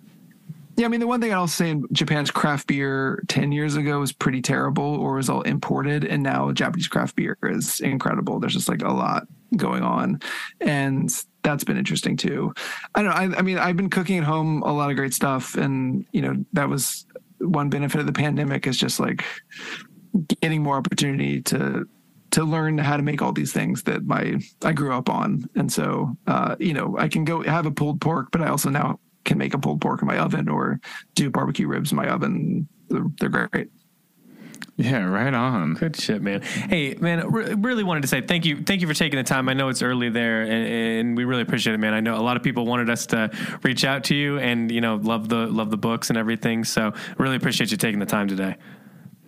[0.77, 4.01] Yeah, I mean, the one thing I'll say in Japan's craft beer 10 years ago
[4.01, 6.07] was pretty terrible or was all imported.
[6.07, 8.41] And now Japanese craft beer is incredible.
[8.41, 9.27] There's just like a lot
[9.57, 10.23] going on.
[10.59, 12.53] And that's been interesting too.
[12.95, 13.37] I don't know.
[13.37, 15.55] I, I mean, I've been cooking at home a lot of great stuff.
[15.55, 17.07] And, you know, that was
[17.39, 19.25] one benefit of the pandemic is just like
[20.41, 21.89] getting more opportunity to
[22.33, 25.49] to learn how to make all these things that my I grew up on.
[25.57, 28.71] And so uh, you know, I can go have a pulled pork, but I also
[28.71, 30.81] now can make a pulled pork in my oven or
[31.15, 32.69] do barbecue ribs in my oven.
[32.89, 33.69] They're, they're great.
[34.77, 35.75] Yeah, right on.
[35.75, 36.41] Good shit, man.
[36.43, 38.63] Hey, man, re- really wanted to say thank you.
[38.63, 39.49] Thank you for taking the time.
[39.49, 41.93] I know it's early there, and, and we really appreciate it, man.
[41.93, 43.31] I know a lot of people wanted us to
[43.63, 46.65] reach out to you, and you know, love the love the books and everything.
[46.65, 48.57] So, really appreciate you taking the time today.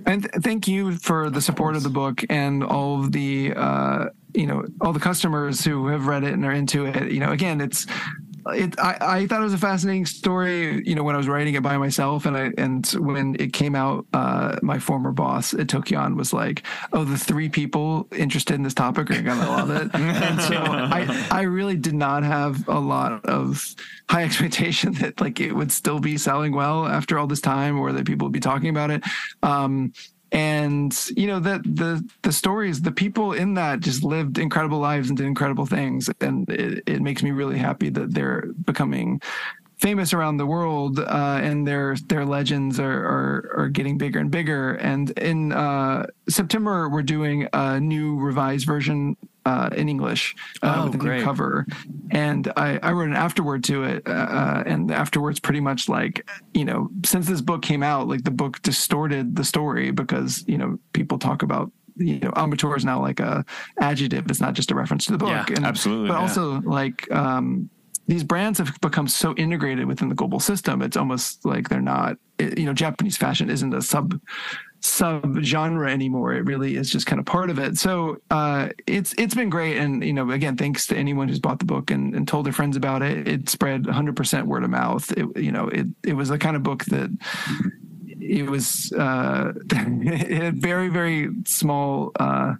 [0.07, 4.07] And th- thank you for the support of the book and all of the uh,
[4.35, 7.13] you know all the customers who have read it and are into it.
[7.13, 7.87] You know, again, it's
[8.47, 8.79] it.
[8.79, 10.83] I, I thought it was a fascinating story.
[10.87, 13.75] You know, when I was writing it by myself, and I and when it came
[13.75, 16.63] out, uh, my former boss at Tokion was like,
[16.93, 21.29] "Oh, the three people interested in this topic are gonna love it." and so I
[21.31, 23.75] I really did not have a lot of
[24.09, 27.93] high expectation that like it would still be selling well after all this time, or
[27.93, 29.03] that people would be talking about it.
[29.43, 29.93] Um,
[30.33, 35.09] and you know that the the stories the people in that just lived incredible lives
[35.09, 36.11] and did incredible things.
[36.21, 39.21] And it, it makes me really happy that they're becoming
[39.79, 44.31] famous around the world uh, and their their legends are, are are getting bigger and
[44.31, 44.75] bigger.
[44.75, 50.85] And in uh, September we're doing a new revised version uh, in English uh, Oh,
[50.85, 51.19] with a great.
[51.19, 51.67] new cover
[52.13, 55.89] and I, I wrote an afterword to it uh, uh, and the afterword's pretty much
[55.89, 60.45] like you know since this book came out like the book distorted the story because
[60.47, 63.45] you know people talk about you know Ametora is now like a
[63.81, 66.21] adjective it's not just a reference to the book Yeah, and, absolutely, but yeah.
[66.21, 67.69] also like um
[68.09, 72.19] these brands have become so integrated within the global system it's almost like they're not
[72.39, 74.21] you know japanese fashion isn't a sub
[74.83, 76.35] sub genre anymore.
[76.35, 77.79] It really is just kind of part of it.
[77.79, 79.79] So uh it's it's been great.
[79.79, 82.53] And you know again thanks to anyone who's bought the book and, and told their
[82.53, 83.29] friends about it.
[83.29, 85.11] It spread 100% word of mouth.
[85.13, 87.11] It you know it it was the kind of book that
[88.21, 92.55] it was uh it had very very small uh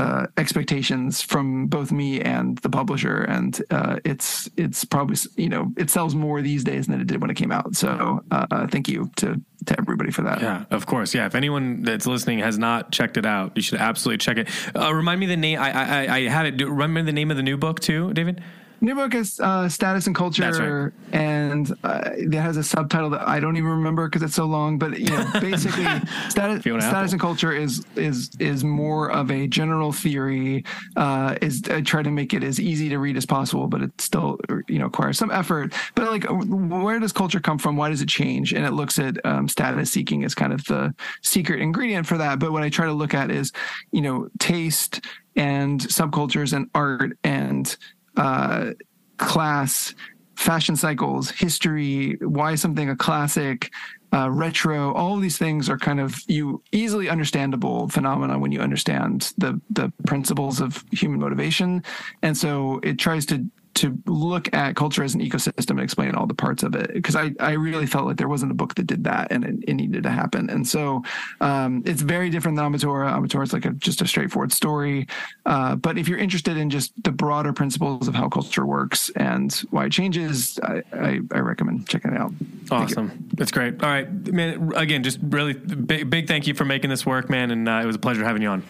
[0.00, 5.72] uh, expectations from both me and the publisher, and uh, it's it's probably you know
[5.76, 7.76] it sells more these days than it did when it came out.
[7.76, 10.40] So uh, thank you to to everybody for that.
[10.40, 11.14] Yeah, of course.
[11.14, 14.48] Yeah, if anyone that's listening has not checked it out, you should absolutely check it.
[14.74, 15.58] Uh, remind me the name.
[15.58, 16.56] I I, I- had it.
[16.56, 18.42] Do, remember the name of the new book too, David?
[18.82, 21.20] New book is uh, status and culture, right.
[21.20, 24.78] and uh, it has a subtitle that I don't even remember because it's so long.
[24.78, 25.84] But you know, basically,
[26.30, 30.64] status, status and culture is is is more of a general theory.
[30.96, 34.00] Uh, is I try to make it as easy to read as possible, but it
[34.00, 35.74] still you know requires some effort.
[35.94, 37.76] But like, where does culture come from?
[37.76, 38.54] Why does it change?
[38.54, 42.38] And it looks at um, status seeking as kind of the secret ingredient for that.
[42.38, 43.52] But what I try to look at is
[43.92, 45.04] you know taste
[45.36, 47.76] and subcultures and art and
[48.20, 48.72] uh,
[49.16, 49.94] class,
[50.36, 53.70] fashion cycles, history, why something a classic,
[54.12, 58.60] uh, retro, all of these things are kind of you easily understandable phenomena when you
[58.60, 61.82] understand the the principles of human motivation,
[62.22, 63.36] and so it tries to
[63.74, 67.16] to look at culture as an ecosystem and explain all the parts of it because
[67.16, 69.74] I, I really felt like there wasn't a book that did that and it, it
[69.74, 71.02] needed to happen and so
[71.40, 75.06] um, it's very different than Ametora Ametora is like a, just a straightforward story
[75.46, 79.52] uh, but if you're interested in just the broader principles of how culture works and
[79.70, 82.32] why it changes I, I, I recommend checking it out
[82.70, 83.28] Awesome.
[83.34, 83.82] That's great.
[83.82, 84.72] All right, man.
[84.76, 87.50] Again, just really big, big thank you for making this work, man.
[87.50, 88.62] And uh, it was a pleasure having you on.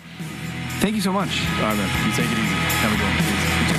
[0.80, 2.08] thank you so much All right, man.
[2.08, 2.54] You take it easy.
[2.54, 3.69] Have a good one.